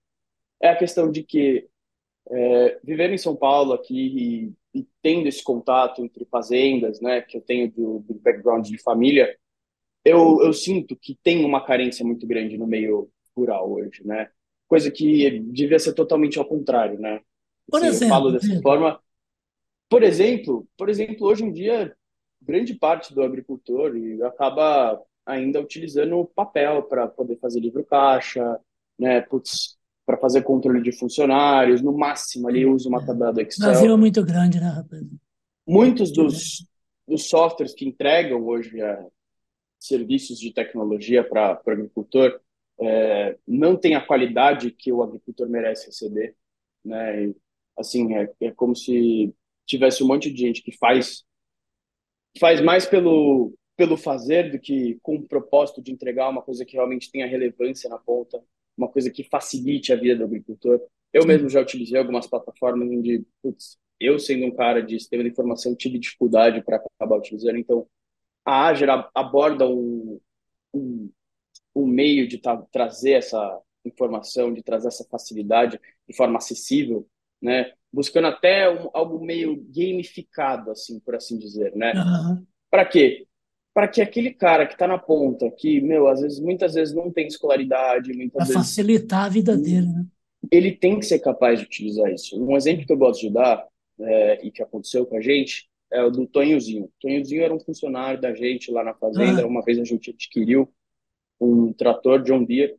é 0.62 0.70
a 0.70 0.76
questão 0.76 1.12
de 1.12 1.24
que 1.24 1.68
é, 2.30 2.80
viver 2.84 3.12
em 3.12 3.18
São 3.18 3.36
Paulo 3.36 3.74
aqui 3.74 4.54
e, 4.74 4.80
e, 4.80 4.88
tendo 5.02 5.28
esse 5.28 5.44
contato 5.44 6.04
entre 6.04 6.26
fazendas, 6.26 7.00
né, 7.02 7.22
que 7.22 7.38
eu 7.38 7.42
tenho 7.42 7.72
do, 7.72 8.00
do 8.00 8.14
background 8.16 8.68
de 8.68 8.78
família, 8.78 9.38
eu, 10.04 10.42
eu 10.42 10.54
sinto 10.54 10.96
que 10.96 11.18
tem 11.22 11.44
uma 11.44 11.66
carência 11.66 12.06
muito 12.06 12.26
grande 12.26 12.58
no 12.58 12.68
meio 12.68 13.10
rural 13.36 13.72
hoje, 13.72 14.06
né? 14.06 14.30
Coisa 14.68 14.90
que 14.90 15.40
devia 15.40 15.80
ser 15.80 15.94
totalmente 15.94 16.40
ao 16.40 16.46
contrário, 16.46 17.00
né? 17.00 17.22
Por 17.70 17.80
assim, 17.80 17.88
exemplo, 17.88 18.06
eu 18.06 18.10
falo 18.10 18.32
dessa 18.32 18.62
forma. 18.62 19.00
Por 19.90 20.04
exemplo, 20.04 20.68
por 20.78 20.90
exemplo, 20.90 21.28
hoje 21.28 21.44
em 21.44 21.52
dia 21.52 21.96
grande 22.42 22.74
parte 22.74 23.14
do 23.14 23.24
agricultor 23.24 23.94
acaba 24.24 25.02
ainda 25.26 25.60
utilizando 25.60 26.26
papel 26.34 26.84
para 26.84 27.08
poder 27.08 27.38
fazer 27.38 27.60
livro 27.60 27.84
caixa, 27.84 28.60
né? 28.98 29.22
Putz, 29.22 29.77
para 30.08 30.18
fazer 30.18 30.42
controle 30.42 30.82
de 30.82 30.94
funcionários, 30.94 31.82
no 31.82 31.92
máximo 31.92 32.48
ali 32.48 32.66
usa 32.66 32.88
uma 32.88 33.06
tabela 33.06 33.34
do 33.34 33.42
Excel. 33.42 33.68
O 33.68 33.72
Brasil 33.72 33.94
é 33.94 33.98
muito 33.98 34.24
grande, 34.24 34.58
né, 34.58 34.70
rapaz? 34.70 35.04
Muitos 35.68 36.14
dos 36.14 36.66
os 37.06 37.30
softwares 37.30 37.74
que 37.74 37.86
entregam 37.86 38.46
hoje 38.46 38.82
a, 38.82 39.06
serviços 39.80 40.40
de 40.40 40.54
tecnologia 40.54 41.24
para 41.24 41.62
o 41.66 41.70
agricultor 41.70 42.40
é, 42.80 43.38
não 43.46 43.76
tem 43.76 43.96
a 43.96 44.06
qualidade 44.06 44.72
que 44.72 44.92
o 44.92 45.04
agricultor 45.04 45.50
merece 45.50 45.88
receber, 45.88 46.36
né? 46.84 47.26
E, 47.26 47.36
assim, 47.78 48.16
é, 48.16 48.32
é 48.42 48.52
como 48.52 48.76
se 48.76 49.34
tivesse 49.66 50.04
um 50.04 50.08
monte 50.08 50.32
de 50.32 50.40
gente 50.40 50.64
que 50.64 50.72
faz 50.78 51.26
faz 52.40 52.62
mais 52.62 52.86
pelo 52.86 53.54
pelo 53.76 53.98
fazer 53.98 54.52
do 54.52 54.60
que 54.60 54.98
com 55.04 55.16
o 55.16 55.28
propósito 55.28 55.82
de 55.82 55.92
entregar 55.92 56.30
uma 56.30 56.42
coisa 56.42 56.66
que 56.66 56.74
realmente 56.74 57.12
tenha 57.12 57.28
relevância 57.28 57.90
na 57.90 57.98
ponta, 57.98 58.42
uma 58.78 58.88
coisa 58.88 59.10
que 59.10 59.24
facilite 59.24 59.92
a 59.92 59.96
vida 59.96 60.16
do 60.16 60.26
agricultor. 60.26 60.80
Eu 61.12 61.26
mesmo 61.26 61.50
já 61.50 61.62
utilizei 61.62 61.98
algumas 61.98 62.28
plataformas 62.28 62.88
onde, 62.88 63.26
putz, 63.42 63.78
eu 64.00 64.20
sendo 64.20 64.46
um 64.46 64.56
cara 64.56 64.82
de 64.82 65.00
sistema 65.00 65.24
de 65.24 65.30
informação 65.30 65.76
tive 65.76 65.98
dificuldade 65.98 66.64
para 66.64 66.78
acabar 66.78 67.18
utilizando, 67.18 67.58
então 67.58 67.88
a 68.46 68.68
Azure 68.68 68.92
aborda 69.14 69.68
um, 69.68 70.20
um, 70.74 71.12
um 71.76 71.86
meio 71.86 72.28
de 72.28 72.38
tra 72.38 72.58
trazer 72.72 73.12
essa 73.12 73.60
informação, 73.84 74.54
de 74.54 74.64
trazer 74.64 74.88
essa 74.88 75.06
facilidade 75.10 75.80
de 76.08 76.16
forma 76.16 76.38
acessível, 76.38 77.08
né? 77.42 77.74
Buscando 77.92 78.28
até 78.28 78.70
um, 78.70 78.90
algo 78.94 79.24
meio 79.24 79.66
gamificado, 79.70 80.72
assim, 80.72 81.00
por 81.00 81.16
assim 81.16 81.38
dizer, 81.38 81.76
né? 81.76 81.94
Uhum. 81.94 82.46
Para 82.70 82.86
quê? 82.86 83.27
Para 83.78 83.88
que 83.88 84.02
aquele 84.02 84.34
cara 84.34 84.66
que 84.66 84.74
está 84.74 84.88
na 84.88 84.98
ponta, 84.98 85.52
que, 85.52 85.80
meu, 85.80 86.08
às 86.08 86.20
vezes, 86.20 86.40
muitas 86.40 86.74
vezes 86.74 86.96
não 86.96 87.12
tem 87.12 87.28
escolaridade, 87.28 88.12
muitas 88.12 88.34
pra 88.34 88.46
vezes... 88.46 88.56
facilitar 88.56 89.26
a 89.26 89.30
vida 89.30 89.56
dele, 89.56 89.86
né? 89.86 90.04
Ele 90.52 90.72
tem 90.72 90.98
que 90.98 91.06
ser 91.06 91.20
capaz 91.20 91.60
de 91.60 91.66
utilizar 91.68 92.12
isso. 92.12 92.44
Um 92.44 92.58
exemplo 92.58 92.88
que 92.88 92.92
eu 92.92 92.98
gosto 92.98 93.22
de 93.22 93.30
dar, 93.30 93.64
é, 94.00 94.44
e 94.44 94.50
que 94.50 94.64
aconteceu 94.64 95.06
com 95.06 95.16
a 95.16 95.22
gente, 95.22 95.70
é 95.92 96.02
o 96.02 96.10
do 96.10 96.26
Tonhozinho. 96.26 96.90
Tonhozinho 97.00 97.44
era 97.44 97.54
um 97.54 97.60
funcionário 97.60 98.20
da 98.20 98.34
gente 98.34 98.72
lá 98.72 98.84
na 98.84 98.96
fazenda. 98.96 99.44
Ah. 99.44 99.46
Uma 99.46 99.62
vez 99.62 99.78
a 99.78 99.84
gente 99.84 100.10
adquiriu 100.10 100.68
um 101.40 101.72
trator 101.72 102.24
John 102.24 102.46
Deere 102.46 102.78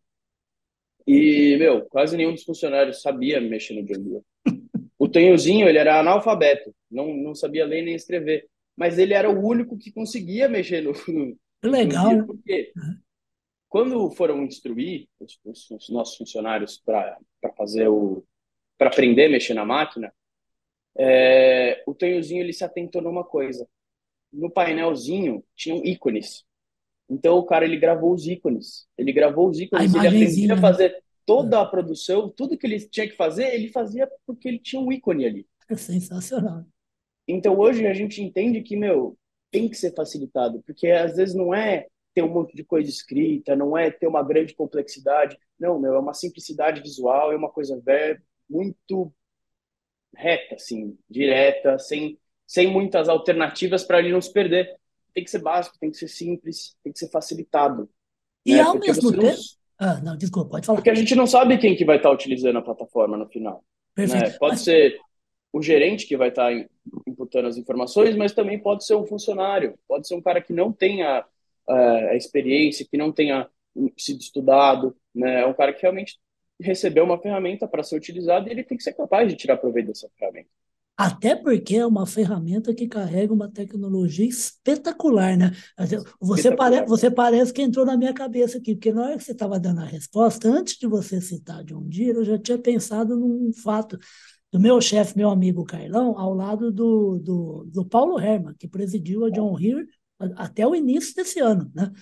e, 1.06 1.56
meu, 1.60 1.82
quase 1.82 2.16
nenhum 2.16 2.32
dos 2.32 2.42
funcionários 2.42 3.02
sabia 3.02 3.40
mexer 3.40 3.74
no 3.74 3.84
John 3.84 4.02
Deere. 4.02 4.24
O 4.98 5.06
Tonhozinho, 5.06 5.68
ele 5.68 5.78
era 5.78 6.00
analfabeto, 6.00 6.74
não, 6.90 7.14
não 7.14 7.32
sabia 7.32 7.64
ler 7.64 7.82
nem 7.82 7.94
escrever, 7.94 8.48
mas 8.78 8.96
ele 8.96 9.12
era 9.12 9.28
o 9.28 9.44
único 9.44 9.76
que 9.76 9.90
conseguia 9.90 10.48
mexer 10.48 10.82
no, 10.82 10.92
no 11.12 11.36
Legal. 11.70 12.14
No 12.14 12.26
porque 12.28 12.72
quando 13.68 14.08
foram 14.12 14.44
instruir 14.44 15.08
os, 15.18 15.36
os, 15.44 15.70
os 15.72 15.88
nossos 15.88 16.16
funcionários 16.16 16.80
para 16.86 17.18
fazer 17.56 17.88
o 17.88 18.24
para 18.78 18.90
aprender 18.90 19.24
a 19.24 19.30
mexer 19.30 19.54
na 19.54 19.64
máquina, 19.64 20.14
é, 20.96 21.82
o 21.84 21.92
Tonhozinho 21.92 22.40
ele 22.40 22.52
se 22.52 22.62
atentou 22.62 23.02
numa 23.02 23.24
coisa. 23.24 23.68
No 24.32 24.48
painelzinho 24.48 25.42
tinham 25.56 25.84
ícones. 25.84 26.44
Então 27.10 27.36
o 27.38 27.44
cara 27.44 27.64
ele 27.64 27.76
gravou 27.76 28.14
os 28.14 28.28
ícones. 28.28 28.86
Ele 28.96 29.12
gravou 29.12 29.48
os 29.48 29.58
ícones, 29.58 29.92
ele 29.92 30.06
aprendia 30.06 30.52
a 30.52 30.54
né? 30.54 30.62
fazer 30.62 31.02
toda 31.26 31.60
a 31.60 31.66
produção, 31.66 32.30
tudo 32.30 32.56
que 32.56 32.64
ele 32.64 32.78
tinha 32.88 33.08
que 33.08 33.16
fazer, 33.16 33.52
ele 33.52 33.66
fazia 33.72 34.08
porque 34.24 34.46
ele 34.46 34.60
tinha 34.60 34.80
um 34.80 34.92
ícone 34.92 35.26
ali. 35.26 35.46
É 35.68 35.76
sensacional. 35.76 36.64
Então 37.28 37.58
hoje 37.58 37.86
a 37.86 37.92
gente 37.92 38.22
entende 38.22 38.62
que, 38.62 38.74
meu, 38.74 39.16
tem 39.50 39.68
que 39.68 39.76
ser 39.76 39.94
facilitado, 39.94 40.62
porque 40.62 40.88
às 40.88 41.16
vezes 41.16 41.34
não 41.34 41.54
é 41.54 41.86
ter 42.14 42.22
um 42.22 42.32
monte 42.32 42.56
de 42.56 42.64
coisa 42.64 42.88
escrita, 42.88 43.54
não 43.54 43.76
é 43.76 43.90
ter 43.90 44.06
uma 44.06 44.22
grande 44.22 44.54
complexidade. 44.54 45.38
Não, 45.60 45.78
meu, 45.78 45.94
é 45.94 45.98
uma 45.98 46.14
simplicidade 46.14 46.80
visual, 46.80 47.30
é 47.30 47.36
uma 47.36 47.50
coisa 47.50 47.80
velha, 47.80 48.20
muito 48.48 49.12
reta, 50.16 50.54
assim, 50.54 50.98
direta, 51.08 51.78
sem, 51.78 52.18
sem 52.46 52.66
muitas 52.66 53.08
alternativas 53.08 53.84
para 53.84 53.98
ele 53.98 54.10
não 54.10 54.20
se 54.20 54.32
perder. 54.32 54.76
Tem 55.14 55.22
que 55.22 55.30
ser 55.30 55.40
básico, 55.40 55.78
tem 55.78 55.90
que 55.90 55.96
ser 55.96 56.08
simples, 56.08 56.76
tem 56.82 56.92
que 56.92 56.98
ser 56.98 57.10
facilitado. 57.10 57.88
E 58.44 58.54
né? 58.54 58.62
ao 58.62 58.72
Porque 58.72 58.88
mesmo 58.88 59.10
tempo. 59.12 59.22
Não... 59.22 59.34
Ah, 59.80 60.00
não, 60.00 60.16
desculpa, 60.16 60.50
pode 60.50 60.66
falar. 60.66 60.78
Porque 60.78 60.90
a 60.90 60.94
gente 60.94 61.14
não 61.14 61.26
sabe 61.26 61.58
quem 61.58 61.76
que 61.76 61.84
vai 61.84 61.98
estar 61.98 62.10
utilizando 62.10 62.58
a 62.58 62.62
plataforma 62.62 63.16
no 63.16 63.28
final. 63.28 63.64
Né? 63.96 64.30
Pode 64.38 64.54
mas... 64.54 64.62
ser 64.62 64.98
o 65.52 65.62
gerente 65.62 66.06
que 66.06 66.16
vai 66.16 66.28
estar 66.28 66.52
imputando 67.06 67.48
as 67.48 67.56
informações, 67.56 68.16
mas 68.16 68.32
também 68.32 68.58
pode 68.58 68.84
ser 68.84 68.94
um 68.94 69.06
funcionário, 69.06 69.78
pode 69.88 70.06
ser 70.06 70.14
um 70.14 70.22
cara 70.22 70.40
que 70.40 70.52
não 70.52 70.72
tenha 70.72 71.24
uh, 71.68 72.08
a 72.10 72.16
experiência, 72.16 72.86
que 72.88 72.96
não 72.96 73.12
tenha 73.12 73.48
sido 73.96 74.20
estudado, 74.20 74.96
né? 75.14 75.40
É 75.42 75.46
um 75.46 75.54
cara 75.54 75.72
que 75.72 75.82
realmente 75.82 76.18
recebeu 76.60 77.04
uma 77.04 77.18
ferramenta 77.18 77.68
para 77.68 77.82
ser 77.82 77.96
utilizada 77.96 78.48
e 78.48 78.52
ele 78.52 78.64
tem 78.64 78.76
que 78.76 78.82
ser 78.82 78.92
capaz 78.92 79.28
de 79.28 79.36
tirar 79.36 79.56
proveito 79.56 79.88
dessa 79.88 80.08
ferramenta. 80.18 80.48
Até 80.98 81.36
porque 81.36 81.76
é 81.76 81.86
uma 81.86 82.04
ferramenta 82.04 82.74
que 82.74 82.88
carrega 82.88 83.32
uma 83.32 83.48
tecnologia 83.48 84.26
espetacular, 84.26 85.36
né? 85.36 85.52
Você, 86.20 86.52
Pare, 86.56 86.84
você 86.86 87.08
parece 87.08 87.52
que 87.52 87.62
entrou 87.62 87.86
na 87.86 87.96
minha 87.96 88.12
cabeça 88.12 88.58
aqui, 88.58 88.74
porque 88.74 88.92
na 88.92 89.04
hora 89.04 89.16
que 89.16 89.22
você 89.22 89.30
estava 89.30 89.60
dando 89.60 89.80
a 89.80 89.84
resposta, 89.84 90.48
antes 90.48 90.76
de 90.76 90.88
você 90.88 91.20
citar 91.20 91.62
John 91.62 91.84
Deere, 91.84 92.18
eu 92.18 92.24
já 92.24 92.36
tinha 92.36 92.58
pensado 92.58 93.16
num 93.16 93.52
fato 93.52 93.96
do 94.50 94.58
meu 94.58 94.80
chefe, 94.80 95.16
meu 95.16 95.30
amigo 95.30 95.64
Carlão, 95.64 96.18
ao 96.18 96.32
lado 96.34 96.72
do, 96.72 97.18
do, 97.18 97.64
do 97.66 97.84
Paulo 97.84 98.18
Herman, 98.18 98.54
que 98.58 98.66
presidiu 98.66 99.24
a 99.24 99.30
John 99.30 99.54
Deere 99.56 99.86
até 100.36 100.66
o 100.66 100.74
início 100.74 101.14
desse 101.14 101.38
ano, 101.38 101.70
né? 101.74 101.92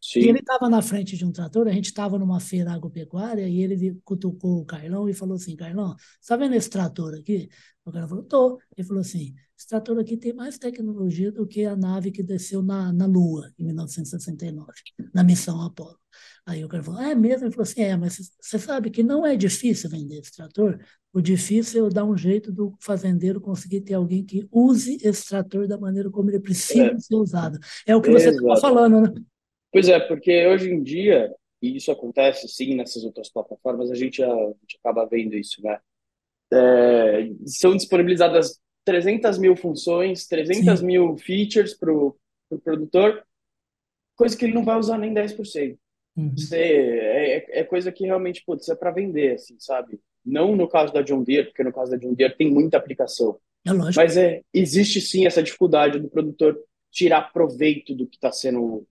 Sim. 0.00 0.20
E 0.20 0.28
ele 0.28 0.38
estava 0.38 0.68
na 0.68 0.80
frente 0.82 1.16
de 1.16 1.24
um 1.24 1.32
trator, 1.32 1.66
a 1.66 1.72
gente 1.72 1.86
estava 1.86 2.18
numa 2.18 2.38
feira 2.38 2.70
agropecuária 2.72 3.48
e 3.48 3.60
ele 3.60 3.98
cutucou 4.04 4.60
o 4.60 4.64
Carlão 4.64 5.08
e 5.08 5.14
falou 5.14 5.34
assim, 5.34 5.56
Carlão, 5.56 5.96
está 6.20 6.36
vendo 6.36 6.54
esse 6.54 6.70
trator 6.70 7.14
aqui? 7.14 7.48
O 7.84 7.90
cara 7.90 8.06
falou, 8.06 8.22
tô. 8.22 8.60
Ele 8.76 8.86
falou 8.86 9.00
assim, 9.00 9.34
esse 9.56 9.66
trator 9.68 9.98
aqui 9.98 10.16
tem 10.16 10.34
mais 10.34 10.58
tecnologia 10.58 11.32
do 11.32 11.46
que 11.46 11.64
a 11.64 11.74
nave 11.74 12.10
que 12.10 12.22
desceu 12.22 12.62
na, 12.62 12.92
na 12.92 13.06
Lua, 13.06 13.50
em 13.58 13.64
1969, 13.64 14.70
na 15.14 15.24
missão 15.24 15.62
Apollo. 15.62 15.98
Aí 16.44 16.64
o 16.64 16.68
cara 16.68 16.82
falou, 16.82 17.00
é 17.00 17.14
mesmo? 17.14 17.46
Ele 17.46 17.52
falou 17.52 17.62
assim, 17.62 17.82
é, 17.82 17.96
mas 17.96 18.18
você 18.40 18.58
sabe 18.58 18.90
que 18.90 19.02
não 19.02 19.26
é 19.26 19.34
difícil 19.34 19.88
vender 19.90 20.18
esse 20.18 20.36
trator? 20.36 20.78
O 21.12 21.20
difícil 21.20 21.86
é 21.86 21.90
dar 21.90 22.04
um 22.04 22.16
jeito 22.16 22.52
do 22.52 22.76
fazendeiro 22.80 23.40
conseguir 23.40 23.80
ter 23.80 23.94
alguém 23.94 24.22
que 24.22 24.46
use 24.52 24.98
esse 25.02 25.26
trator 25.26 25.66
da 25.66 25.78
maneira 25.78 26.10
como 26.10 26.30
ele 26.30 26.38
precisa 26.38 26.92
é. 26.92 26.98
ser 26.98 27.14
usado. 27.16 27.58
É 27.86 27.96
o 27.96 28.02
que 28.02 28.10
você 28.10 28.28
estava 28.28 28.60
falando, 28.60 29.00
né? 29.00 29.14
Pois 29.72 29.88
é, 29.88 29.98
porque 29.98 30.46
hoje 30.46 30.70
em 30.70 30.82
dia, 30.82 31.34
e 31.60 31.76
isso 31.76 31.90
acontece 31.90 32.46
sim 32.46 32.74
nessas 32.74 33.04
outras 33.04 33.30
plataformas, 33.30 33.90
a 33.90 33.94
gente, 33.94 34.22
a, 34.22 34.30
a 34.30 34.54
gente 34.60 34.78
acaba 34.78 35.06
vendo 35.06 35.34
isso, 35.34 35.62
né? 35.62 35.78
É, 36.52 37.28
são 37.46 37.74
disponibilizadas 37.74 38.60
300 38.86 39.36
mil 39.36 39.56
funções, 39.56 40.26
300 40.26 40.78
sim. 40.78 40.86
mil 40.86 41.16
features 41.18 41.74
para 41.74 41.92
o 41.92 42.16
pro 42.48 42.60
produtor, 42.60 43.24
coisa 44.14 44.36
que 44.36 44.44
ele 44.44 44.54
não 44.54 44.64
vai 44.64 44.78
usar 44.78 44.96
nem 44.98 45.12
10%. 45.12 45.76
Uhum. 46.16 46.32
Você, 46.36 46.56
é, 46.56 47.60
é 47.60 47.64
coisa 47.64 47.90
que 47.90 48.06
realmente, 48.06 48.42
putz, 48.46 48.68
é 48.68 48.76
para 48.76 48.92
vender, 48.92 49.34
assim, 49.34 49.56
sabe? 49.58 50.00
Não 50.24 50.54
no 50.54 50.68
caso 50.68 50.92
da 50.92 51.02
John 51.02 51.24
Deere, 51.24 51.48
porque 51.48 51.64
no 51.64 51.72
caso 51.72 51.90
da 51.90 51.96
John 51.96 52.14
Deere 52.14 52.36
tem 52.36 52.48
muita 52.48 52.76
aplicação. 52.76 53.38
É 53.66 53.72
lógico. 53.72 53.96
Mas 53.96 54.16
é, 54.16 54.42
existe 54.54 55.00
sim 55.00 55.26
essa 55.26 55.42
dificuldade 55.42 55.98
do 55.98 56.08
produtor 56.08 56.56
tirar 56.90 57.32
proveito 57.32 57.94
do 57.94 58.06
que 58.06 58.16
está 58.16 58.30
sendo 58.30 58.86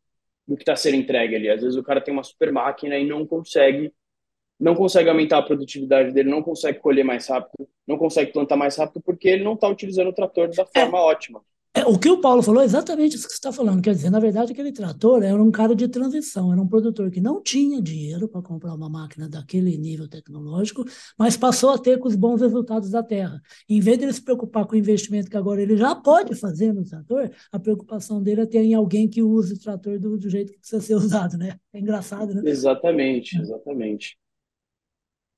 do 0.47 0.55
que 0.55 0.62
está 0.62 0.75
sendo 0.75 0.97
entregue 0.97 1.36
ali. 1.36 1.49
Às 1.49 1.62
vezes 1.62 1.75
o 1.75 1.84
cara 1.84 1.99
tem 1.99 2.13
uma 2.13 2.23
super 2.23 2.51
máquina 2.51 2.95
e 2.97 3.08
não 3.08 3.25
consegue 3.25 3.91
não 4.59 4.75
consegue 4.75 5.09
aumentar 5.09 5.39
a 5.39 5.43
produtividade 5.43 6.11
dele, 6.11 6.29
não 6.29 6.41
consegue 6.41 6.79
colher 6.79 7.03
mais 7.03 7.27
rápido, 7.27 7.67
não 7.87 7.97
consegue 7.97 8.31
plantar 8.31 8.55
mais 8.55 8.75
rápido 8.75 9.01
porque 9.03 9.27
ele 9.27 9.43
não 9.43 9.53
está 9.53 9.67
utilizando 9.67 10.09
o 10.09 10.13
trator 10.13 10.49
da 10.49 10.65
forma 10.65 10.97
é. 10.97 11.01
ótima. 11.01 11.41
É, 11.77 11.83
o 11.85 11.99
que 11.99 12.09
o 12.09 12.21
Paulo 12.21 12.41
falou 12.41 12.61
é 12.61 12.65
exatamente 12.65 13.17
isso 13.17 13.27
que 13.27 13.33
você 13.33 13.37
está 13.37 13.51
falando. 13.51 13.81
Quer 13.81 13.93
dizer, 13.93 14.09
na 14.09 14.19
verdade, 14.19 14.53
aquele 14.53 14.71
trator 14.71 15.21
era 15.21 15.43
um 15.43 15.51
cara 15.51 15.75
de 15.75 15.89
transição, 15.89 16.53
era 16.53 16.61
um 16.61 16.67
produtor 16.67 17.11
que 17.11 17.19
não 17.19 17.43
tinha 17.43 17.81
dinheiro 17.81 18.29
para 18.29 18.41
comprar 18.41 18.73
uma 18.73 18.89
máquina 18.89 19.27
daquele 19.27 19.77
nível 19.77 20.07
tecnológico, 20.07 20.85
mas 21.19 21.35
passou 21.35 21.71
a 21.71 21.77
ter 21.77 21.99
com 21.99 22.07
os 22.07 22.15
bons 22.15 22.39
resultados 22.39 22.89
da 22.91 23.03
terra. 23.03 23.41
Em 23.67 23.81
vez 23.81 23.97
de 23.97 24.05
ele 24.05 24.13
se 24.13 24.23
preocupar 24.23 24.65
com 24.65 24.73
o 24.73 24.77
investimento 24.77 25.29
que 25.29 25.35
agora 25.35 25.61
ele 25.61 25.75
já 25.75 25.93
pode 25.93 26.33
fazer 26.35 26.71
no 26.71 26.85
trator, 26.85 27.29
a 27.51 27.59
preocupação 27.59 28.23
dele 28.23 28.41
é 28.41 28.45
ter 28.45 28.63
em 28.63 28.73
alguém 28.73 29.09
que 29.09 29.21
use 29.21 29.55
o 29.55 29.59
trator 29.59 29.99
do, 29.99 30.17
do 30.17 30.29
jeito 30.29 30.53
que 30.53 30.59
precisa 30.59 30.81
ser 30.81 30.95
usado, 30.95 31.37
né? 31.37 31.59
É 31.73 31.79
engraçado, 31.79 32.33
né? 32.33 32.41
Exatamente, 32.45 33.37
exatamente. 33.37 34.17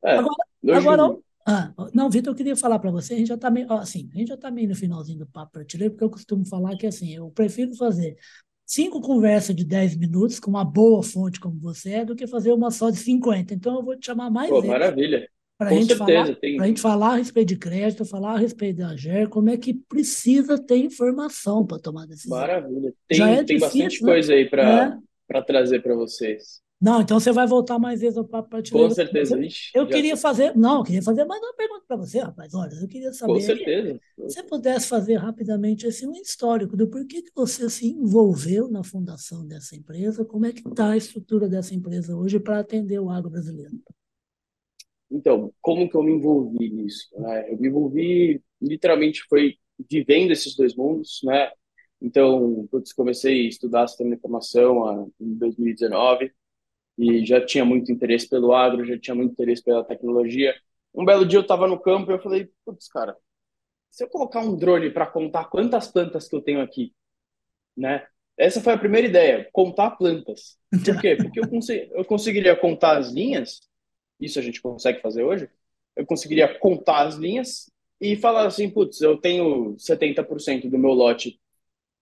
É, 0.08 0.18
agora, 0.18 0.78
agora 0.78 1.18
ah, 1.50 1.74
não, 1.94 2.10
Vitor, 2.10 2.34
eu 2.34 2.36
queria 2.36 2.58
falar 2.58 2.78
para 2.78 2.92
você, 2.92 3.14
a 3.14 3.18
gente 3.18 3.28
já 3.28 3.36
está 3.36 3.50
meio, 3.50 3.72
assim, 3.72 4.10
a 4.14 4.18
gente 4.18 4.28
já 4.28 4.34
está 4.36 4.52
meio 4.52 4.68
no 4.68 4.76
finalzinho 4.76 5.20
do 5.20 5.26
papo 5.26 5.54
prateleiro, 5.54 5.94
porque 5.94 6.04
eu 6.04 6.10
costumo 6.10 6.46
falar 6.46 6.76
que 6.76 6.86
assim, 6.86 7.16
eu 7.16 7.30
prefiro 7.30 7.74
fazer 7.76 8.18
cinco 8.66 9.00
conversas 9.00 9.56
de 9.56 9.64
10 9.64 9.96
minutos 9.96 10.42
com 10.42 10.50
uma 10.50 10.66
boa 10.66 11.02
fonte 11.02 11.40
como 11.40 11.58
você 11.58 11.94
é, 11.94 12.06
do 12.06 12.18
que 12.18 12.28
fazer 12.28 12.52
uma 12.52 12.70
só 12.70 12.90
de 12.90 12.98
50. 12.98 13.54
Então 13.54 13.78
eu 13.78 13.84
vou 13.84 13.98
te 13.98 14.08
chamar 14.08 14.30
mais 14.30 14.50
Pô. 14.50 14.62
Maravilha. 14.62 15.26
Para 15.58 15.70
a 15.70 15.74
gente, 15.74 15.96
falar, 15.96 16.36
tem... 16.36 16.60
gente 16.60 16.82
falar 16.82 17.14
a 17.14 17.16
respeito 17.16 17.48
de 17.48 17.58
crédito, 17.58 18.06
falar 18.06 18.34
a 18.34 18.38
respeito 18.38 18.78
da 18.78 18.96
GER, 18.96 19.30
como 19.30 19.50
é 19.50 19.58
que 19.58 19.74
precisa 19.74 20.62
ter 20.62 20.78
informação 20.78 21.66
para 21.66 21.80
tomar 21.80 22.06
decisão. 22.06 22.38
Maravilha. 22.38 22.94
Tem, 23.08 23.18
Já 23.18 23.30
é 23.30 23.36
tem 23.38 23.58
difícil, 23.58 23.60
bastante 23.62 24.04
né? 24.04 24.12
coisa 24.12 24.34
aí 24.34 24.50
para 24.50 25.00
é. 25.34 25.42
trazer 25.42 25.82
para 25.82 25.96
vocês. 25.96 26.62
Não, 26.80 27.02
então 27.02 27.20
você 27.20 27.32
vai 27.32 27.48
voltar 27.48 27.80
mais 27.80 28.02
vezes 28.02 28.24
para 28.28 28.44
prateleira. 28.44 28.90
Com 28.90 28.94
certeza. 28.94 29.40
Ixi, 29.44 29.72
eu 29.74 29.88
queria 29.88 30.16
sei. 30.16 30.22
fazer. 30.22 30.56
Não, 30.56 30.78
eu 30.78 30.84
queria 30.84 31.02
fazer 31.02 31.26
mais 31.26 31.42
uma 31.42 31.54
pergunta 31.56 31.84
para 31.88 31.98
você, 31.98 32.20
rapaz. 32.20 32.54
Olha, 32.54 32.72
eu 32.80 32.88
queria 32.88 33.12
saber. 33.12 33.34
Com 33.34 33.40
certeza. 33.40 34.00
Se 34.16 34.22
você 34.22 34.44
pudesse 34.44 34.88
fazer 34.88 35.16
rapidamente 35.16 35.88
assim, 35.88 36.08
um 36.08 36.14
histórico 36.14 36.78
do 36.78 36.88
porquê 36.88 37.24
que 37.24 37.32
você 37.36 37.68
se 37.68 37.88
envolveu 37.88 38.70
na 38.70 38.84
fundação 38.84 39.46
dessa 39.46 39.76
empresa, 39.76 40.24
como 40.24 40.46
é 40.46 40.52
que 40.52 40.68
está 40.68 40.92
a 40.92 40.98
estrutura 40.98 41.50
dessa 41.50 41.74
empresa 41.74 42.16
hoje 42.16 42.40
para 42.40 42.60
atender 42.60 43.00
o 43.00 43.10
agro 43.10 43.32
brasileiro? 43.32 43.76
Então, 45.10 45.52
como 45.60 45.90
que 45.90 45.96
eu 45.96 46.04
me 46.04 46.12
envolvi 46.12 46.70
nisso? 46.70 47.08
Né? 47.18 47.52
Eu 47.52 47.58
me 47.58 47.70
envolvi, 47.70 48.44
literalmente, 48.62 49.24
foi 49.28 49.56
vivendo 49.90 50.32
esses 50.32 50.56
dois 50.56 50.76
mundos, 50.76 51.22
né? 51.24 51.50
Então, 52.00 52.68
putz, 52.70 52.94
comecei 52.94 53.46
a 53.46 53.50
estudar 53.50 53.88
sistema 53.88 54.12
de 54.12 54.18
informação 54.18 55.12
em 55.20 55.34
2019 55.34 56.32
e 56.98 57.26
já 57.26 57.46
tinha 57.46 57.64
muito 57.64 57.92
interesse 57.92 58.28
pelo 58.28 58.54
agro, 58.54 58.86
já 58.86 58.98
tinha 58.98 59.16
muito 59.16 59.32
interesse 59.32 59.64
pela 59.64 59.84
tecnologia. 59.84 60.56
Um 60.94 61.06
belo 61.06 61.26
dia 61.26 61.38
eu 61.38 61.44
estava 61.44 61.68
no 61.68 61.80
campo 61.80 62.12
e 62.12 62.16
eu 62.16 62.22
falei, 62.22 62.50
putz, 62.66 62.88
cara, 62.88 63.16
se 63.92 64.04
eu 64.04 64.10
colocar 64.10 64.42
um 64.42 64.56
drone 64.56 64.90
para 64.90 65.06
contar 65.06 65.46
quantas 65.46 65.88
plantas 65.88 66.28
que 66.28 66.36
eu 66.36 66.42
tenho 66.42 66.62
aqui, 66.62 66.94
né? 67.76 68.06
Essa 68.38 68.62
foi 68.62 68.74
a 68.74 68.78
primeira 68.78 69.08
ideia, 69.08 69.50
contar 69.52 69.92
plantas. 69.92 70.58
Por 70.86 71.02
quê? 71.02 71.16
Porque 71.16 71.40
eu, 71.40 71.48
cons 71.48 71.70
eu 71.70 72.06
conseguiria 72.06 72.56
contar 72.56 72.98
as 72.98 73.12
linhas, 73.12 73.62
isso 74.20 74.38
a 74.38 74.42
gente 74.42 74.62
consegue 74.62 75.02
fazer 75.02 75.24
hoje, 75.24 75.50
eu 75.96 76.06
conseguiria 76.06 76.48
contar 76.60 77.08
as 77.08 77.16
linhas 77.16 77.72
e 78.00 78.16
falar 78.16 78.46
assim, 78.46 78.70
putz, 78.70 79.02
eu 79.02 79.18
tenho 79.18 79.76
70% 79.78 80.70
do 80.70 80.78
meu 80.78 80.92
lote, 80.92 81.40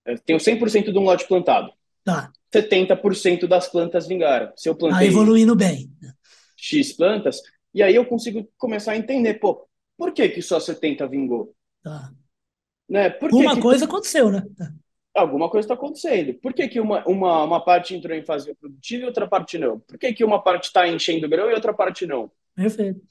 eu 0.06 0.20
tenho 0.20 0.40
100% 0.40 0.92
de 0.92 0.98
um 0.98 1.04
lote 1.04 1.28
plantado. 1.28 1.72
Tá. 2.04 2.32
70% 2.56 3.48
das 3.48 3.68
plantas 3.68 4.08
vingaram. 4.08 4.52
Se 4.56 4.70
eu 4.70 4.76
plantei. 4.76 5.00
Tá 5.00 5.06
evoluindo 5.06 5.56
bem. 5.56 5.90
X 6.58 6.94
plantas, 6.94 7.42
e 7.74 7.84
aí 7.84 7.94
eu 7.94 8.06
consigo 8.06 8.48
começar 8.58 8.94
a 8.94 8.98
entender, 8.98 9.36
pô, 9.36 9.68
por 9.98 10.14
que, 10.14 10.30
que 10.30 10.42
só 10.42 10.60
70 10.60 11.08
vingou? 11.08 11.54
Tá. 11.84 12.12
Né? 12.90 13.10
Por 13.10 13.32
Alguma 13.32 13.56
que 13.56 13.62
coisa 13.62 13.86
aconteceu, 13.86 14.32
né? 14.32 14.44
Alguma 15.14 15.50
coisa 15.50 15.66
está 15.66 15.74
acontecendo. 15.76 16.34
Por 16.36 16.54
que, 16.54 16.68
que 16.68 16.80
uma, 16.80 17.06
uma, 17.08 17.44
uma 17.44 17.64
parte 17.64 17.96
entrou 17.96 18.18
em 18.18 18.26
fase 18.26 18.54
produtiva 18.56 19.04
e 19.04 19.06
outra 19.06 19.28
parte 19.28 19.58
não? 19.58 19.80
Por 19.80 19.98
que, 19.98 20.14
que 20.14 20.26
uma 20.26 20.42
parte 20.42 20.66
está 20.66 20.88
enchendo 20.88 21.30
grão 21.30 21.50
e 21.50 21.54
outra 21.54 21.74
parte 21.74 22.06
não? 22.06 22.30
Perfeito. 22.54 23.02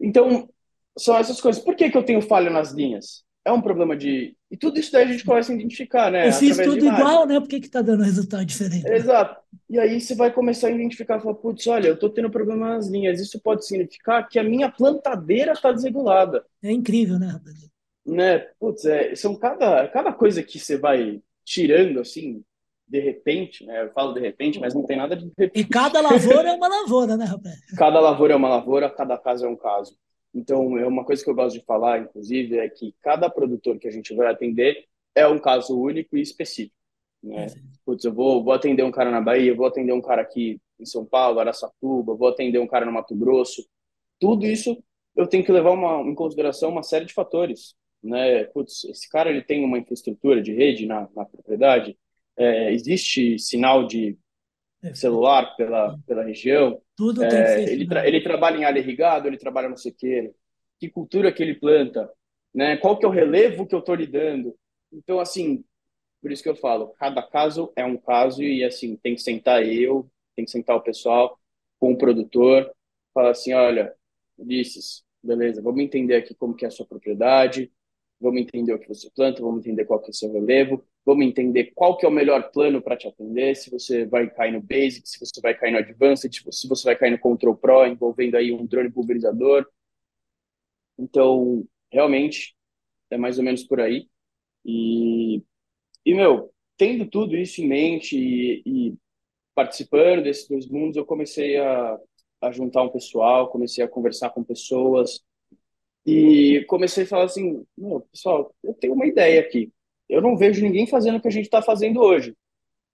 Então, 0.00 0.48
são 0.96 1.16
essas 1.16 1.38
coisas. 1.38 1.62
Por 1.62 1.76
que, 1.76 1.90
que 1.90 1.96
eu 1.98 2.02
tenho 2.02 2.22
falha 2.22 2.48
nas 2.48 2.72
linhas? 2.72 3.24
é 3.44 3.52
um 3.52 3.60
problema 3.60 3.96
de. 3.96 4.36
E 4.52 4.56
tudo 4.58 4.78
isso 4.78 4.92
daí 4.92 5.04
a 5.04 5.06
gente 5.10 5.24
começa 5.24 5.50
a 5.50 5.54
identificar, 5.54 6.12
né? 6.12 6.28
Eu 6.28 6.32
fiz 6.34 6.58
tudo 6.58 6.84
igual, 6.84 7.26
né? 7.26 7.40
Por 7.40 7.48
que 7.48 7.56
está 7.56 7.80
dando 7.80 8.02
resultado 8.02 8.44
diferente? 8.44 8.86
Exato. 8.86 9.40
E 9.70 9.78
aí 9.78 9.98
você 9.98 10.14
vai 10.14 10.30
começar 10.30 10.66
a 10.66 10.70
identificar, 10.70 11.18
falar, 11.20 11.36
putz, 11.36 11.66
olha, 11.68 11.88
eu 11.88 11.94
estou 11.94 12.10
tendo 12.10 12.28
problema 12.28 12.68
nas 12.68 12.86
linhas. 12.86 13.18
Isso 13.18 13.40
pode 13.40 13.66
significar 13.66 14.28
que 14.28 14.38
a 14.38 14.44
minha 14.44 14.70
plantadeira 14.70 15.52
está 15.52 15.72
desregulada. 15.72 16.44
É 16.62 16.70
incrível, 16.70 17.18
né, 17.18 17.28
rapaz? 17.28 17.66
Né? 18.04 18.40
Putz, 18.60 18.84
é, 18.84 19.14
são 19.14 19.34
cada, 19.34 19.88
cada 19.88 20.12
coisa 20.12 20.42
que 20.42 20.58
você 20.58 20.76
vai 20.76 21.22
tirando, 21.42 22.00
assim, 22.00 22.44
de 22.86 23.00
repente, 23.00 23.64
né? 23.64 23.84
Eu 23.84 23.90
falo 23.92 24.12
de 24.12 24.20
repente, 24.20 24.60
mas 24.60 24.74
não 24.74 24.84
tem 24.84 24.98
nada 24.98 25.16
de 25.16 25.32
repente. 25.38 25.60
E 25.60 25.64
cada 25.64 26.02
lavoura 26.02 26.50
é 26.50 26.52
uma 26.52 26.68
lavoura, 26.68 27.16
né, 27.16 27.24
rapaz? 27.24 27.56
Cada 27.74 27.98
lavoura 27.98 28.34
é 28.34 28.36
uma 28.36 28.50
lavoura, 28.50 28.90
cada 28.90 29.16
caso 29.16 29.46
é 29.46 29.48
um 29.48 29.56
caso. 29.56 29.96
Então, 30.34 30.78
é 30.78 30.86
uma 30.86 31.04
coisa 31.04 31.22
que 31.22 31.28
eu 31.28 31.34
gosto 31.34 31.58
de 31.58 31.64
falar, 31.64 32.00
inclusive, 32.00 32.58
é 32.58 32.68
que 32.68 32.94
cada 33.02 33.28
produtor 33.28 33.78
que 33.78 33.86
a 33.86 33.90
gente 33.90 34.14
vai 34.14 34.28
atender 34.28 34.86
é 35.14 35.26
um 35.26 35.38
caso 35.38 35.78
único 35.78 36.16
e 36.16 36.22
específico. 36.22 36.74
Né? 37.22 37.46
Putz, 37.84 38.04
eu 38.04 38.12
vou, 38.12 38.42
vou 38.42 38.52
atender 38.52 38.82
um 38.82 38.90
cara 38.90 39.10
na 39.10 39.20
Bahia, 39.20 39.54
vou 39.54 39.66
atender 39.66 39.92
um 39.92 40.00
cara 40.00 40.22
aqui 40.22 40.60
em 40.80 40.86
São 40.86 41.04
Paulo, 41.04 41.38
Araçatuba, 41.38 42.14
vou 42.14 42.28
atender 42.28 42.58
um 42.58 42.66
cara 42.66 42.86
no 42.86 42.92
Mato 42.92 43.14
Grosso. 43.14 43.64
Tudo 44.18 44.46
isso 44.46 44.82
eu 45.14 45.26
tenho 45.26 45.44
que 45.44 45.52
levar 45.52 45.70
uma, 45.70 46.00
em 46.08 46.14
consideração 46.14 46.70
uma 46.70 46.82
série 46.82 47.04
de 47.04 47.12
fatores. 47.12 47.74
Né? 48.02 48.44
Putz, 48.44 48.84
esse 48.84 49.08
cara 49.08 49.30
ele 49.30 49.42
tem 49.42 49.64
uma 49.64 49.78
infraestrutura 49.78 50.42
de 50.42 50.52
rede 50.52 50.86
na, 50.86 51.08
na 51.14 51.24
propriedade, 51.24 51.96
é, 52.36 52.72
existe 52.72 53.38
sinal 53.38 53.86
de 53.86 54.18
celular 54.94 55.54
pela, 55.56 55.98
pela 56.06 56.24
região. 56.24 56.80
Tudo 56.96 57.22
é, 57.22 57.28
tem 57.28 57.42
que 57.42 57.48
ser 57.48 57.72
ele, 57.72 57.86
tra 57.86 58.06
ele 58.06 58.20
trabalha 58.20 58.58
em 58.58 58.64
área 58.64 58.80
irrigada, 58.80 59.28
ele 59.28 59.38
trabalha 59.38 59.68
no 59.68 59.76
sequeiro. 59.76 60.34
Que 60.78 60.88
cultura 60.88 61.32
que 61.32 61.42
ele 61.42 61.54
planta, 61.54 62.10
né? 62.52 62.76
Qual 62.76 62.98
que 62.98 63.04
é 63.04 63.08
o 63.08 63.12
relevo 63.12 63.66
que 63.66 63.74
eu 63.74 63.78
estou 63.78 63.94
lidando? 63.94 64.56
Então, 64.92 65.20
assim, 65.20 65.64
por 66.20 66.30
isso 66.30 66.42
que 66.42 66.48
eu 66.48 66.56
falo, 66.56 66.88
cada 66.98 67.22
caso 67.22 67.72
é 67.74 67.84
um 67.84 67.96
caso 67.96 68.42
e, 68.42 68.64
assim, 68.64 68.96
tem 68.96 69.14
que 69.14 69.22
sentar 69.22 69.66
eu, 69.66 70.08
tem 70.36 70.44
que 70.44 70.50
sentar 70.50 70.76
o 70.76 70.82
pessoal 70.82 71.38
com 71.78 71.92
o 71.92 71.98
produtor, 71.98 72.72
falar 73.12 73.30
assim, 73.30 73.52
olha, 73.52 73.94
Ulisses, 74.38 75.04
beleza, 75.22 75.60
vamos 75.60 75.82
entender 75.82 76.16
aqui 76.16 76.34
como 76.34 76.54
que 76.54 76.64
é 76.64 76.68
a 76.68 76.70
sua 76.70 76.86
propriedade, 76.86 77.72
vamos 78.20 78.40
entender 78.40 78.72
o 78.72 78.78
que 78.78 78.88
você 78.88 79.10
planta, 79.10 79.42
vamos 79.42 79.60
entender 79.60 79.84
qual 79.84 80.00
que 80.00 80.06
é 80.06 80.10
o 80.10 80.14
seu 80.14 80.32
relevo, 80.32 80.84
vamos 81.04 81.26
entender 81.26 81.72
qual 81.74 81.96
que 81.96 82.06
é 82.06 82.08
o 82.08 82.12
melhor 82.12 82.50
plano 82.52 82.80
para 82.80 82.96
te 82.96 83.08
atender, 83.08 83.56
se 83.56 83.70
você 83.70 84.06
vai 84.06 84.30
cair 84.30 84.52
no 84.52 84.62
Basic, 84.62 85.08
se 85.08 85.18
você 85.18 85.40
vai 85.40 85.54
cair 85.54 85.72
no 85.72 85.78
Advanced, 85.78 86.32
se 86.50 86.68
você 86.68 86.84
vai 86.84 86.96
cair 86.96 87.10
no 87.10 87.18
Control 87.18 87.56
Pro, 87.56 87.86
envolvendo 87.86 88.36
aí 88.36 88.52
um 88.52 88.66
drone 88.66 88.90
pulverizador. 88.90 89.66
Então, 90.98 91.66
realmente, 91.90 92.56
é 93.10 93.16
mais 93.16 93.38
ou 93.38 93.44
menos 93.44 93.64
por 93.64 93.80
aí. 93.80 94.08
E, 94.64 95.42
e 96.04 96.14
meu, 96.14 96.52
tendo 96.76 97.06
tudo 97.06 97.36
isso 97.36 97.60
em 97.60 97.68
mente 97.68 98.16
e, 98.16 98.62
e 98.64 98.94
participando 99.54 100.22
desses 100.22 100.48
dois 100.48 100.66
mundos, 100.68 100.96
eu 100.96 101.04
comecei 101.04 101.58
a, 101.58 101.98
a 102.40 102.52
juntar 102.52 102.82
um 102.82 102.88
pessoal, 102.90 103.50
comecei 103.50 103.84
a 103.84 103.88
conversar 103.88 104.30
com 104.30 104.44
pessoas, 104.44 105.22
e 106.04 106.64
comecei 106.68 107.04
a 107.04 107.06
falar 107.06 107.24
assim, 107.24 107.64
meu, 107.76 108.00
pessoal, 108.00 108.54
eu 108.62 108.74
tenho 108.74 108.94
uma 108.94 109.06
ideia 109.06 109.40
aqui. 109.40 109.72
Eu 110.12 110.20
não 110.20 110.36
vejo 110.36 110.62
ninguém 110.62 110.86
fazendo 110.86 111.16
o 111.16 111.20
que 111.22 111.28
a 111.28 111.30
gente 111.30 111.46
está 111.46 111.62
fazendo 111.62 111.98
hoje, 111.98 112.36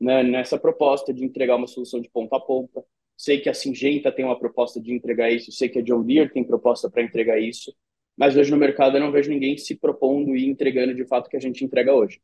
né? 0.00 0.22
nessa 0.22 0.56
proposta 0.56 1.12
de 1.12 1.24
entregar 1.24 1.56
uma 1.56 1.66
solução 1.66 2.00
de 2.00 2.08
ponta 2.08 2.36
a 2.36 2.40
ponta. 2.40 2.84
Sei 3.16 3.40
que 3.40 3.48
a 3.48 3.54
Singenta 3.54 4.12
tem 4.12 4.24
uma 4.24 4.38
proposta 4.38 4.80
de 4.80 4.92
entregar 4.92 5.28
isso, 5.28 5.50
sei 5.50 5.68
que 5.68 5.80
a 5.80 5.82
John 5.82 6.04
Deere 6.04 6.32
tem 6.32 6.44
proposta 6.44 6.88
para 6.88 7.02
entregar 7.02 7.40
isso, 7.40 7.74
mas 8.16 8.36
hoje 8.36 8.52
no 8.52 8.56
mercado 8.56 8.96
eu 8.96 9.00
não 9.00 9.10
vejo 9.10 9.30
ninguém 9.30 9.58
se 9.58 9.74
propondo 9.74 10.36
e 10.36 10.48
entregando 10.48 10.94
de 10.94 11.04
fato 11.04 11.26
o 11.26 11.28
que 11.30 11.36
a 11.36 11.40
gente 11.40 11.64
entrega 11.64 11.92
hoje. 11.92 12.20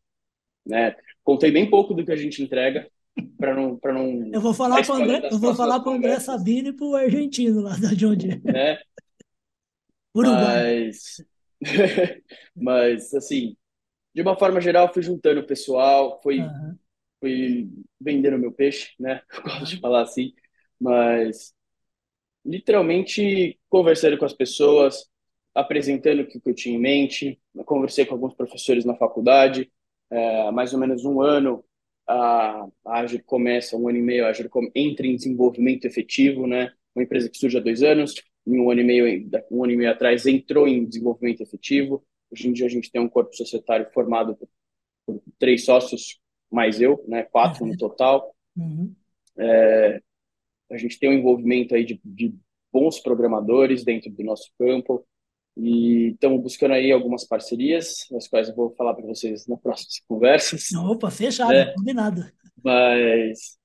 Né? 0.65 0.95
Contei 1.25 1.51
bem 1.51 1.69
pouco 1.69 1.93
do 1.93 2.05
que 2.05 2.13
a 2.13 2.17
gente 2.17 2.41
entrega, 2.41 2.89
para 3.37 3.53
não 3.53 3.81
não 3.83 4.31
eu 4.33 4.41
vou 4.41 4.55
falar 4.55 4.85
para 4.87 4.95
André 4.95 5.29
eu 5.31 5.39
vou 5.41 5.55
falar 5.57 5.81
para 5.81 5.93
André 5.93 6.21
Sabine 6.21 6.69
e 6.69 6.73
para 6.73 6.87
o 6.87 6.95
argentino 6.95 7.61
lá 7.61 7.77
da 7.77 7.89
John 7.95 8.15
Deere 8.15 8.41
né? 8.45 8.79
Uruguai. 10.15 10.85
Mas, 10.87 11.25
mas, 12.55 13.15
assim, 13.15 13.57
de 14.15 14.23
uma 14.23 14.37
forma 14.37 14.61
geral, 14.61 14.93
fui 14.93 15.03
juntando 15.03 15.41
o 15.41 15.47
pessoal, 15.47 16.21
fui, 16.23 16.41
uhum. 16.41 16.79
fui 17.21 17.69
vendendo 18.01 18.39
meu 18.39 18.53
peixe, 18.53 18.93
né? 18.99 19.23
Eu 19.35 19.43
gosto 19.43 19.67
de 19.67 19.81
falar 19.81 20.03
assim, 20.03 20.33
mas 20.81 21.53
literalmente 22.45 23.59
conversando 23.69 24.19
com 24.19 24.25
as 24.25 24.35
pessoas, 24.35 25.07
apresentando 25.55 26.21
o 26.21 26.27
que 26.27 26.41
eu 26.45 26.55
tinha 26.55 26.77
em 26.77 26.81
mente. 26.81 27.41
Eu 27.55 27.65
conversei 27.65 28.05
com 28.05 28.15
alguns 28.15 28.35
professores 28.35 28.85
na 28.85 28.95
faculdade, 28.97 29.73
é, 30.11 30.51
mais 30.51 30.73
ou 30.75 30.79
menos 30.81 31.05
um 31.05 31.23
ano 31.23 31.65
a, 32.07 32.67
a 32.85 33.01
Agir 33.01 33.23
começa, 33.25 33.77
um 33.77 33.89
ano 33.89 33.99
e 33.99 34.03
meio, 34.03 34.27
a 34.27 34.29
Agir 34.29 34.51
entra 34.75 35.07
em 35.07 35.17
desenvolvimento 35.17 35.87
efetivo, 35.87 36.47
né? 36.47 36.73
Uma 36.95 37.03
empresa 37.03 37.29
que 37.29 37.39
surge 37.39 37.57
há 37.57 37.61
dois 37.61 37.83
anos, 37.83 38.15
um 38.47 38.71
ano 38.71 38.81
e 38.81 38.85
meio, 38.85 39.31
um 39.51 39.65
ano 39.65 39.73
e 39.73 39.77
meio 39.77 39.91
atrás, 39.91 40.27
entrou 40.27 40.69
em 40.69 40.85
desenvolvimento 40.85 41.43
efetivo. 41.43 42.05
Hoje 42.35 42.49
em 42.49 42.53
dia 42.53 42.67
a 42.67 42.69
gente 42.69 42.91
tem 42.91 43.01
um 43.01 43.09
corpo 43.09 43.33
societário 43.37 43.89
formado 43.95 44.35
por, 44.35 44.49
por 45.07 45.23
três 45.39 45.65
sócios, 45.65 46.19
mais 46.51 46.81
eu, 46.81 47.05
né, 47.07 47.23
quatro 47.23 47.65
no 47.65 47.77
total. 47.77 48.35
Uhum. 48.57 48.93
É, 49.39 50.01
a 50.69 50.77
gente 50.77 50.99
tem 50.99 51.11
um 51.11 51.13
envolvimento 51.13 51.77
aí 51.77 51.85
de, 51.85 52.01
de 52.05 52.35
bons 52.73 52.99
programadores 52.99 53.85
dentro 53.85 54.11
do 54.11 54.25
nosso 54.25 54.51
campo 54.59 55.07
e 55.57 56.09
estamos 56.09 56.43
buscando 56.43 56.73
aí 56.75 56.91
algumas 56.91 57.25
parcerias, 57.25 58.11
as 58.17 58.27
quais 58.27 58.49
eu 58.49 58.57
vou 58.57 58.75
falar 58.75 58.95
para 58.95 59.07
vocês 59.07 59.47
nas 59.47 59.61
próximas 59.61 60.01
conversas. 60.09 60.73
Opa, 60.73 61.13
fechado, 61.13 61.53
é, 61.53 61.73
combinado. 61.73 62.29
Mas, 62.65 63.57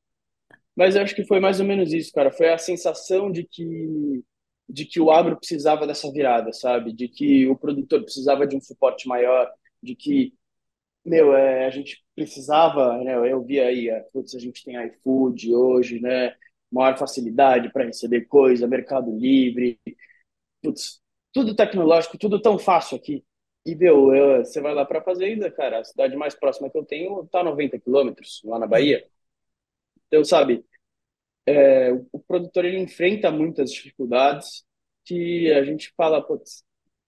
mas 0.76 0.96
eu 0.96 1.02
acho 1.02 1.16
que 1.16 1.26
foi 1.26 1.40
mais 1.40 1.60
ou 1.60 1.66
menos 1.66 1.92
isso, 1.92 2.12
cara. 2.12 2.32
Foi 2.32 2.50
a 2.50 2.58
sensação 2.60 3.32
de 3.32 3.44
que 3.44 4.24
de 4.70 4.86
que 4.86 5.00
o 5.02 5.12
agro 5.12 5.38
precisava 5.38 5.88
dessa 5.88 6.12
virada, 6.12 6.54
sabe? 6.54 6.94
De 6.94 7.08
que 7.10 7.48
o 7.48 7.58
produtor 7.58 8.04
precisava 8.04 8.46
de 8.48 8.56
um 8.56 8.62
suporte 8.62 9.08
maior, 9.08 9.52
de 9.82 9.96
que, 9.96 10.34
meu, 11.06 11.36
é, 11.36 11.66
a 11.68 11.70
gente 11.72 12.04
precisava, 12.16 12.98
né? 13.04 13.16
Eu 13.32 13.44
via 13.44 13.68
aí, 13.68 13.90
é, 13.90 14.02
putz, 14.14 14.36
a 14.36 14.40
gente 14.40 14.64
tem 14.64 14.76
iFood 14.88 15.54
hoje, 15.56 16.00
né? 16.02 16.36
Maior 16.72 16.98
facilidade 16.98 17.72
para 17.72 17.86
receber 17.86 18.26
coisa, 18.28 18.68
Mercado 18.68 19.12
Livre, 19.18 19.80
putz, 20.62 21.02
tudo 21.34 21.56
tecnológico, 21.56 22.18
tudo 22.18 22.42
tão 22.42 22.60
fácil 22.60 22.98
aqui. 22.98 23.26
E, 23.66 23.76
meu, 23.76 24.14
eu, 24.16 24.46
você 24.46 24.62
vai 24.62 24.74
lá 24.74 24.86
para 24.86 25.00
a 25.00 25.04
fazenda, 25.04 25.52
cara, 25.52 25.80
a 25.80 25.84
cidade 25.84 26.16
mais 26.16 26.36
próxima 26.36 26.70
que 26.70 26.78
eu 26.78 26.86
tenho 26.86 27.28
tá 27.28 27.42
a 27.42 27.44
90 27.44 27.80
quilômetros, 27.80 28.42
lá 28.46 28.60
na 28.60 28.68
Bahia. 28.68 29.06
Então, 30.08 30.24
sabe, 30.24 30.66
é, 31.50 31.92
o 32.12 32.20
produtor 32.20 32.64
ele 32.64 32.78
enfrenta 32.78 33.32
muitas 33.32 33.72
dificuldades 33.72 34.64
que 35.04 35.52
a 35.52 35.64
gente 35.64 35.92
fala, 35.98 36.22
putz, 36.22 36.64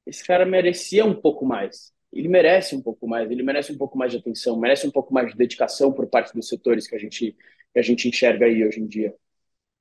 esse 0.06 0.25
cara 0.25 0.45
merecia 0.45 1.06
um 1.06 1.13
pouco 1.13 1.45
mais. 1.45 1.93
Ele 2.12 2.27
merece 2.27 2.75
um 2.75 2.82
pouco 2.82 3.08
mais, 3.08 3.30
ele 3.30 3.43
merece 3.43 3.71
um 3.71 3.77
pouco 3.77 3.97
mais 3.97 4.12
de 4.12 4.17
atenção, 4.17 4.60
merece 4.60 4.88
um 4.88 4.91
pouco 4.91 5.13
mais 5.13 5.32
de 5.32 5.38
dedicação 5.38 5.93
por 5.93 6.08
parte 6.08 6.34
dos 6.34 6.47
setores 6.47 6.88
que 6.88 6.95
a 6.95 6.97
gente, 6.97 7.36
que 7.71 7.80
a 7.80 7.82
gente 7.84 8.08
enxerga 8.08 8.47
aí 8.47 8.65
hoje 8.65 8.80
em 8.80 8.88
dia. 8.88 9.15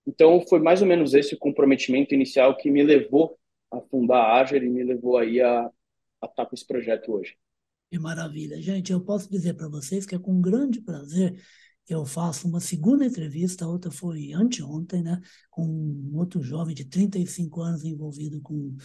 Então, 0.07 0.41
foi 0.47 0.61
mais 0.61 0.83
ou 0.83 0.89
menos 0.89 1.15
esse 1.15 1.37
comprometimento 1.37 2.15
inicial 2.15 2.57
que 2.57 2.71
me 2.71 2.83
levou 2.83 3.39
a 3.73 3.81
fundar 3.81 4.19
a 4.19 4.41
Ager 4.41 4.63
e 4.63 4.69
me 4.69 4.85
levou 4.85 5.17
aí 5.17 5.41
a, 5.41 5.71
a 6.21 6.27
estar 6.27 6.45
com 6.47 6.55
esse 6.55 6.67
projeto 6.67 7.13
hoje. 7.13 7.35
Que 7.91 7.99
maravilha. 7.99 8.61
Gente, 8.61 8.93
eu 8.93 9.01
posso 9.01 9.31
dizer 9.31 9.55
para 9.55 9.69
vocês 9.69 10.05
que 10.05 10.15
é 10.15 10.19
com 10.19 10.41
grande 10.41 10.81
prazer 10.81 11.41
eu 11.95 12.05
faço 12.05 12.49
uma 12.49 12.61
segunda 12.61 13.05
entrevista, 13.05 13.65
a 13.65 13.69
outra 13.69 13.91
foi 13.91 14.33
anteontem, 14.33 15.03
né, 15.03 15.21
com 15.51 15.65
um 15.65 16.17
outro 16.17 16.43
jovem 16.43 16.75
de 16.75 16.85
35 16.85 17.61
anos 17.61 17.85
envolvido 17.85 18.41
com 18.41 18.77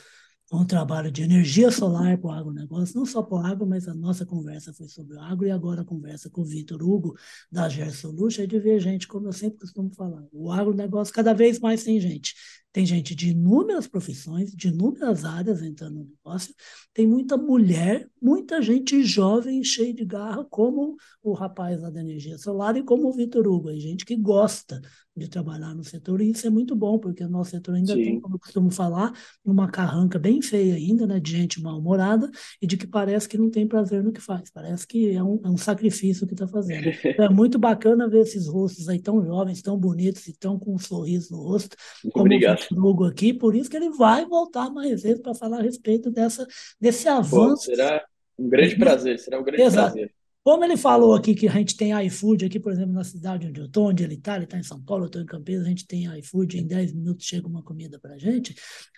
um 0.52 0.66
trabalho 0.66 1.12
de 1.12 1.24
energia 1.24 1.72
solar 1.72 2.18
para 2.18 2.28
o 2.28 2.32
agronegócio, 2.32 2.96
não 2.96 3.06
só 3.06 3.24
para 3.24 3.36
o 3.36 3.46
agro, 3.46 3.66
mas 3.66 3.88
a 3.88 3.94
nossa 3.94 4.26
conversa 4.26 4.74
foi 4.74 4.88
sobre 4.88 5.16
o 5.18 5.20
agro 5.20 5.48
e 5.48 5.52
agora 5.52 5.82
a 5.82 5.86
conversa 5.86 6.30
com 6.30 6.42
o 6.42 6.46
Vitor 6.46 6.82
Hugo, 6.84 7.16
da 7.52 7.68
Gersolution, 7.68 8.44
é 8.44 8.48
de 8.48 8.60
ver 8.60 8.80
gente, 8.80 9.08
como 9.08 9.28
eu 9.28 9.34
sempre 9.34 9.60
costumo 9.60 9.92
falar, 9.94 10.24
o 10.32 10.52
agronegócio 10.52 11.14
cada 11.14 11.34
vez 11.34 11.60
mais 11.60 11.84
tem 11.84 12.00
gente 12.00 12.36
tem 12.76 12.86
gente 12.86 13.16
de 13.16 13.30
inúmeras 13.30 13.88
profissões, 13.88 14.54
de 14.54 14.68
inúmeras 14.68 15.24
áreas 15.24 15.64
entrando 15.64 15.96
no 15.96 16.10
negócio. 16.10 16.54
Tem 16.94 17.08
muita 17.08 17.38
mulher, 17.38 18.06
muita 18.22 18.62
gente 18.62 19.02
jovem, 19.02 19.64
cheia 19.64 19.94
de 19.94 20.04
garra, 20.04 20.44
como 20.44 20.98
o 21.24 21.32
rapaz 21.32 21.82
lá 21.82 21.90
da 21.90 22.02
energia 22.02 22.38
solar 22.38 22.76
e 22.76 22.84
como 22.84 23.08
o 23.08 23.14
Vitor 23.14 23.48
Hugo. 23.48 23.70
Aí, 23.70 23.80
gente 23.80 24.04
que 24.06 24.18
gosta 24.18 24.82
de 25.16 25.30
trabalhar 25.30 25.74
no 25.74 25.84
setor, 25.84 26.20
e 26.20 26.30
isso 26.30 26.46
é 26.46 26.50
muito 26.50 26.76
bom, 26.76 27.00
porque 27.00 27.24
o 27.24 27.30
nosso 27.30 27.52
setor 27.52 27.76
ainda 27.76 27.94
Sim. 27.94 28.04
tem, 28.04 28.20
como 28.20 28.36
eu 28.36 28.40
costumo 28.40 28.70
falar, 28.70 29.14
uma 29.46 29.72
carranca 29.72 30.20
bem 30.20 30.42
feia 30.42 30.76
ainda, 30.76 31.08
né, 31.08 31.22
de 31.22 31.32
gente 31.32 31.62
mal-humorada 31.62 32.30
e 32.62 32.68
de 32.68 32.76
que 32.76 32.86
parece 32.86 33.30
que 33.30 33.38
não 33.38 33.50
tem 33.50 33.66
prazer 33.66 34.04
no 34.04 34.12
que 34.12 34.20
faz, 34.20 34.52
parece 34.52 34.86
que 34.86 35.12
é 35.12 35.24
um, 35.24 35.40
é 35.46 35.50
um 35.50 35.56
sacrifício 35.56 36.28
que 36.28 36.34
está 36.34 36.48
fazendo. 36.48 36.86
Então, 37.16 37.26
é 37.26 37.30
muito 37.30 37.58
bacana 37.58 38.10
ver 38.10 38.22
esses 38.22 38.48
rostos 38.48 38.90
aí 38.90 39.00
tão 39.00 39.24
jovens, 39.24 39.62
tão 39.62 39.78
bonitos 39.78 40.28
e 40.28 40.34
tão 40.34 40.60
com 40.60 40.74
um 40.74 40.78
sorriso 40.78 41.32
no 41.32 41.42
rosto, 41.44 41.78
como 42.12 42.26
Obrigado. 42.26 42.65
Hugo 42.72 43.06
aqui, 43.06 43.34
por 43.34 43.56
isso 43.56 43.70
que 43.70 43.78
ele 43.78 43.90
vai 43.90 44.26
voltar 44.26 44.70
mais 44.70 45.04
vezes 45.04 45.22
para 45.22 45.34
falar 45.34 45.60
a 45.60 45.64
respeito 45.64 46.12
dessa, 46.12 46.48
desse 46.80 47.08
avanço. 47.08 47.66
Pô, 47.66 47.76
será 47.76 48.06
um 48.38 48.50
grande 48.50 48.76
prazer, 48.78 49.20
será 49.20 49.40
um 49.40 49.44
grande 49.44 49.62
Exato. 49.62 49.94
prazer. 49.94 50.14
Como 50.46 50.64
ele 50.64 50.78
falou 50.78 51.16
aqui 51.16 51.34
que 51.34 51.48
a 51.48 51.52
gente 51.54 51.76
tem 51.76 51.92
iFood 52.06 52.46
aqui, 52.46 52.60
por 52.60 52.72
exemplo, 52.72 52.94
na 52.94 53.04
cidade 53.04 53.48
onde 53.48 53.60
eu 53.60 53.66
estou, 53.66 53.90
onde 53.90 54.04
ele 54.04 54.14
está, 54.14 54.36
ele 54.36 54.44
está 54.44 54.60
em 54.60 54.64
São 54.64 54.80
Paulo, 54.80 55.06
eu 55.06 55.08
estou 55.08 55.20
em 55.20 55.26
Campinas, 55.26 55.66
a 55.66 55.70
gente 55.70 55.88
tem 55.88 56.06
iFood, 56.20 56.60
em 56.60 56.68
10 56.68 56.94
minutos 56.94 57.26
chega 57.26 57.48
uma 57.48 57.64
comida 57.64 57.98
para 58.00 58.14
a 58.14 58.18
gente. 58.20 58.54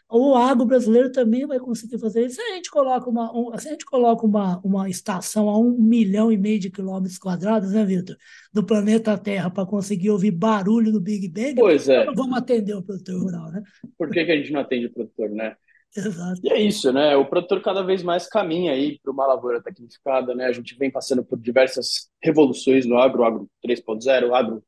O 0.10 0.36
agro 0.36 0.66
brasileiro 0.66 1.10
também 1.10 1.48
vai 1.48 1.58
conseguir 1.58 2.00
fazer 2.00 2.26
isso. 2.26 2.36
Se 2.36 2.42
a 2.42 2.56
gente 2.56 2.70
coloca 2.70 3.10
uma, 3.10 3.32
um, 3.34 3.58
se 3.58 3.70
a 3.70 3.72
gente 3.72 3.86
coloca 3.86 4.26
uma, 4.26 4.60
uma 4.60 4.90
estação 4.90 5.48
a 5.48 5.58
um 5.58 5.72
milhão 5.72 6.30
e 6.30 6.38
meio 6.38 6.60
de 6.60 6.70
quilômetros 6.70 7.18
quadrados, 7.18 7.72
né, 7.72 7.86
Vitor? 7.86 8.18
Do 8.52 8.66
planeta 8.66 9.18
Terra, 9.18 9.50
para 9.50 9.66
conseguir 9.66 10.10
ouvir 10.10 10.32
barulho 10.32 10.92
do 10.92 11.00
Big 11.00 11.30
Bang, 11.30 11.56
pois 11.56 11.88
é. 11.88 12.04
vamos 12.14 12.38
atender 12.38 12.74
o 12.74 12.84
produtor 12.84 13.22
rural, 13.22 13.52
né? 13.54 13.64
Por 13.98 14.10
que, 14.10 14.26
que 14.26 14.32
a 14.34 14.36
gente 14.36 14.52
não 14.52 14.60
atende 14.60 14.88
o 14.88 14.94
produtor, 14.94 15.30
né? 15.30 15.56
Exato. 15.96 16.40
E 16.44 16.50
é 16.50 16.60
isso, 16.60 16.92
né? 16.92 17.16
O 17.16 17.26
produtor 17.26 17.62
cada 17.62 17.82
vez 17.82 18.04
mais 18.04 18.28
caminha 18.28 18.72
aí 18.72 19.00
para 19.00 19.12
uma 19.12 19.26
lavoura 19.26 19.62
tecnificada, 19.62 20.36
né? 20.36 20.46
A 20.46 20.52
gente 20.52 20.76
vem 20.78 20.92
passando 20.92 21.24
por 21.24 21.40
diversas 21.40 22.10
revoluções 22.22 22.86
no 22.86 22.98
agro, 22.98 23.24
agro 23.24 23.50
3.0, 23.66 24.34
agro 24.34 24.64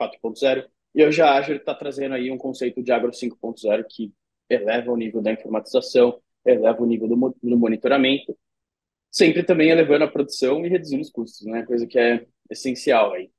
4.0, 0.00 0.66
e 0.94 1.04
hoje 1.04 1.20
a 1.22 1.34
Azure 1.36 1.58
está 1.58 1.74
trazendo 1.74 2.14
aí 2.14 2.30
um 2.30 2.38
conceito 2.38 2.82
de 2.82 2.90
agro 2.90 3.10
5.0 3.12 3.84
que 3.88 4.12
eleva 4.48 4.90
o 4.90 4.96
nível 4.96 5.20
da 5.22 5.32
informatização, 5.32 6.20
eleva 6.44 6.82
o 6.82 6.86
nível 6.86 7.06
do, 7.06 7.36
do 7.42 7.58
monitoramento, 7.58 8.36
sempre 9.10 9.42
também 9.42 9.70
elevando 9.70 10.04
a 10.04 10.08
produção 10.10 10.64
e 10.64 10.68
reduzindo 10.68 11.02
os 11.02 11.10
custos, 11.10 11.46
né? 11.46 11.64
Coisa 11.64 11.86
que 11.86 11.98
é 11.98 12.26
essencial 12.50 13.12
aí. 13.12 13.30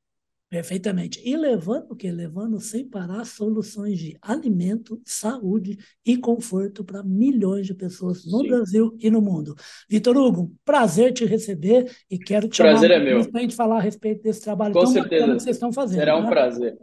Perfeitamente. 0.51 1.21
E 1.23 1.37
levando 1.37 1.91
o 1.91 1.95
quê? 1.95 2.11
Levando 2.11 2.59
sem 2.59 2.85
parar 2.85 3.23
soluções 3.23 3.97
de 3.97 4.17
alimento, 4.21 5.01
saúde 5.05 5.77
e 6.05 6.17
conforto 6.17 6.83
para 6.83 7.01
milhões 7.01 7.65
de 7.65 7.73
pessoas 7.73 8.25
no 8.25 8.41
Sim. 8.41 8.49
Brasil 8.49 8.97
e 8.99 9.09
no 9.09 9.21
mundo. 9.21 9.55
Vitor 9.89 10.17
Hugo, 10.17 10.51
prazer 10.65 11.13
te 11.13 11.23
receber 11.23 11.89
e 12.09 12.19
quero 12.19 12.49
te 12.49 12.61
prazer 12.61 12.89
chamar 12.89 13.07
é 13.07 13.23
para 13.29 13.39
a 13.39 13.43
gente 13.43 13.55
falar 13.55 13.77
a 13.77 13.81
respeito 13.81 14.23
desse 14.23 14.41
trabalho 14.41 14.73
Com 14.73 14.81
tão 14.81 14.91
certeza. 14.91 15.21
bacana 15.21 15.37
que 15.37 15.43
vocês 15.43 15.55
estão 15.55 15.71
fazendo. 15.71 15.99
Será 15.99 16.17
um 16.17 16.23
né? 16.23 16.29
prazer. 16.29 16.77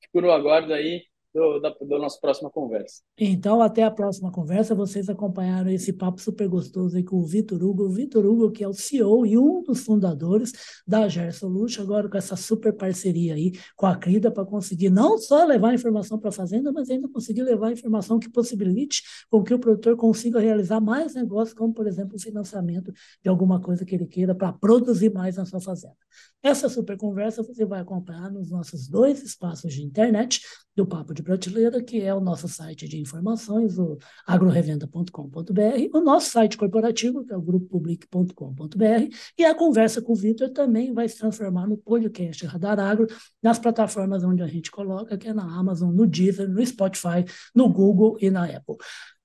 Fico 0.00 0.20
no 0.20 0.30
aguardo 0.30 0.72
aí 0.72 1.02
do, 1.36 1.60
da, 1.60 1.98
nossa 1.98 2.18
próxima 2.18 2.50
conversa. 2.50 3.02
Então, 3.18 3.60
até 3.60 3.82
a 3.82 3.90
próxima 3.90 4.32
conversa. 4.32 4.74
Vocês 4.74 5.08
acompanharam 5.08 5.70
esse 5.70 5.92
papo 5.92 6.20
super 6.20 6.48
gostoso 6.48 6.96
aí 6.96 7.04
com 7.04 7.16
o 7.16 7.26
Vitor 7.26 7.62
Hugo. 7.62 7.84
O 7.84 7.90
Vitor 7.90 8.24
Hugo, 8.24 8.50
que 8.50 8.64
é 8.64 8.68
o 8.68 8.72
CEO 8.72 9.26
e 9.26 9.36
um 9.36 9.62
dos 9.62 9.80
fundadores 9.80 10.52
da 10.86 11.06
Gersolution, 11.08 11.82
agora 11.82 12.08
com 12.08 12.16
essa 12.16 12.36
super 12.36 12.72
parceria 12.72 13.34
aí 13.34 13.52
com 13.76 13.86
a 13.86 13.94
Crida 13.96 14.30
para 14.30 14.46
conseguir 14.46 14.88
não 14.88 15.18
só 15.18 15.44
levar 15.44 15.74
informação 15.74 16.18
para 16.18 16.30
a 16.30 16.32
fazenda, 16.32 16.72
mas 16.72 16.88
ainda 16.88 17.08
conseguir 17.08 17.42
levar 17.42 17.70
informação 17.70 18.18
que 18.18 18.30
possibilite 18.30 19.02
com 19.30 19.42
que 19.42 19.52
o 19.52 19.58
produtor 19.58 19.96
consiga 19.96 20.40
realizar 20.40 20.80
mais 20.80 21.14
negócios, 21.14 21.56
como, 21.56 21.74
por 21.74 21.86
exemplo, 21.86 22.16
o 22.16 22.20
financiamento 22.20 22.92
de 23.22 23.28
alguma 23.28 23.60
coisa 23.60 23.84
que 23.84 23.94
ele 23.94 24.06
queira 24.06 24.34
para 24.34 24.52
produzir 24.52 25.12
mais 25.12 25.36
na 25.36 25.44
sua 25.44 25.60
fazenda. 25.60 25.96
Essa 26.42 26.68
super 26.68 26.96
conversa 26.96 27.42
você 27.42 27.64
vai 27.64 27.80
acompanhar 27.80 28.30
nos 28.30 28.50
nossos 28.50 28.88
dois 28.88 29.22
espaços 29.22 29.74
de 29.74 29.82
internet, 29.82 30.40
do 30.76 30.86
Papo 30.86 31.14
de 31.14 31.22
Prateleira, 31.26 31.82
que 31.82 32.00
é 32.00 32.14
o 32.14 32.20
nosso 32.20 32.46
site 32.46 32.86
de 32.86 33.00
informações, 33.00 33.76
o 33.76 33.98
agrorevenda.com.br, 34.24 35.90
o 35.92 36.00
nosso 36.00 36.30
site 36.30 36.56
corporativo, 36.56 37.24
que 37.24 37.32
é 37.32 37.36
o 37.36 37.42
grupopublic.com.br, 37.42 39.14
e 39.36 39.44
a 39.44 39.52
conversa 39.52 40.00
com 40.00 40.12
o 40.12 40.16
Vitor 40.16 40.50
também 40.50 40.94
vai 40.94 41.08
se 41.08 41.18
transformar 41.18 41.66
no 41.66 41.76
podcast 41.76 42.46
Radar 42.46 42.78
Agro, 42.78 43.08
nas 43.42 43.58
plataformas 43.58 44.22
onde 44.22 44.40
a 44.40 44.46
gente 44.46 44.70
coloca, 44.70 45.18
que 45.18 45.28
é 45.28 45.34
na 45.34 45.42
Amazon, 45.42 45.92
no 45.92 46.06
Deezer, 46.06 46.48
no 46.48 46.64
Spotify, 46.64 47.24
no 47.52 47.68
Google 47.68 48.16
e 48.20 48.30
na 48.30 48.44
Apple. 48.44 48.76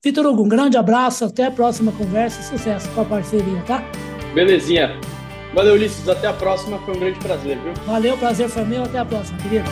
Vitor 0.03 0.25
Hugo, 0.25 0.43
um 0.43 0.49
grande 0.49 0.77
abraço, 0.77 1.25
até 1.25 1.45
a 1.45 1.51
próxima 1.51 1.91
conversa, 1.91 2.41
sucesso 2.41 2.89
com 2.95 3.01
a 3.01 3.05
parceria, 3.05 3.61
tá? 3.67 3.83
Belezinha. 4.33 4.99
Valeu, 5.53 5.75
Ulisses, 5.75 6.09
até 6.09 6.25
a 6.27 6.33
próxima, 6.33 6.79
foi 6.79 6.95
um 6.95 6.99
grande 6.99 7.19
prazer, 7.19 7.59
viu? 7.59 7.73
Valeu, 7.85 8.17
prazer 8.17 8.49
foi 8.49 8.65
meu, 8.65 8.83
até 8.83 8.97
a 8.97 9.05
próxima, 9.05 9.37
querido. 9.37 9.65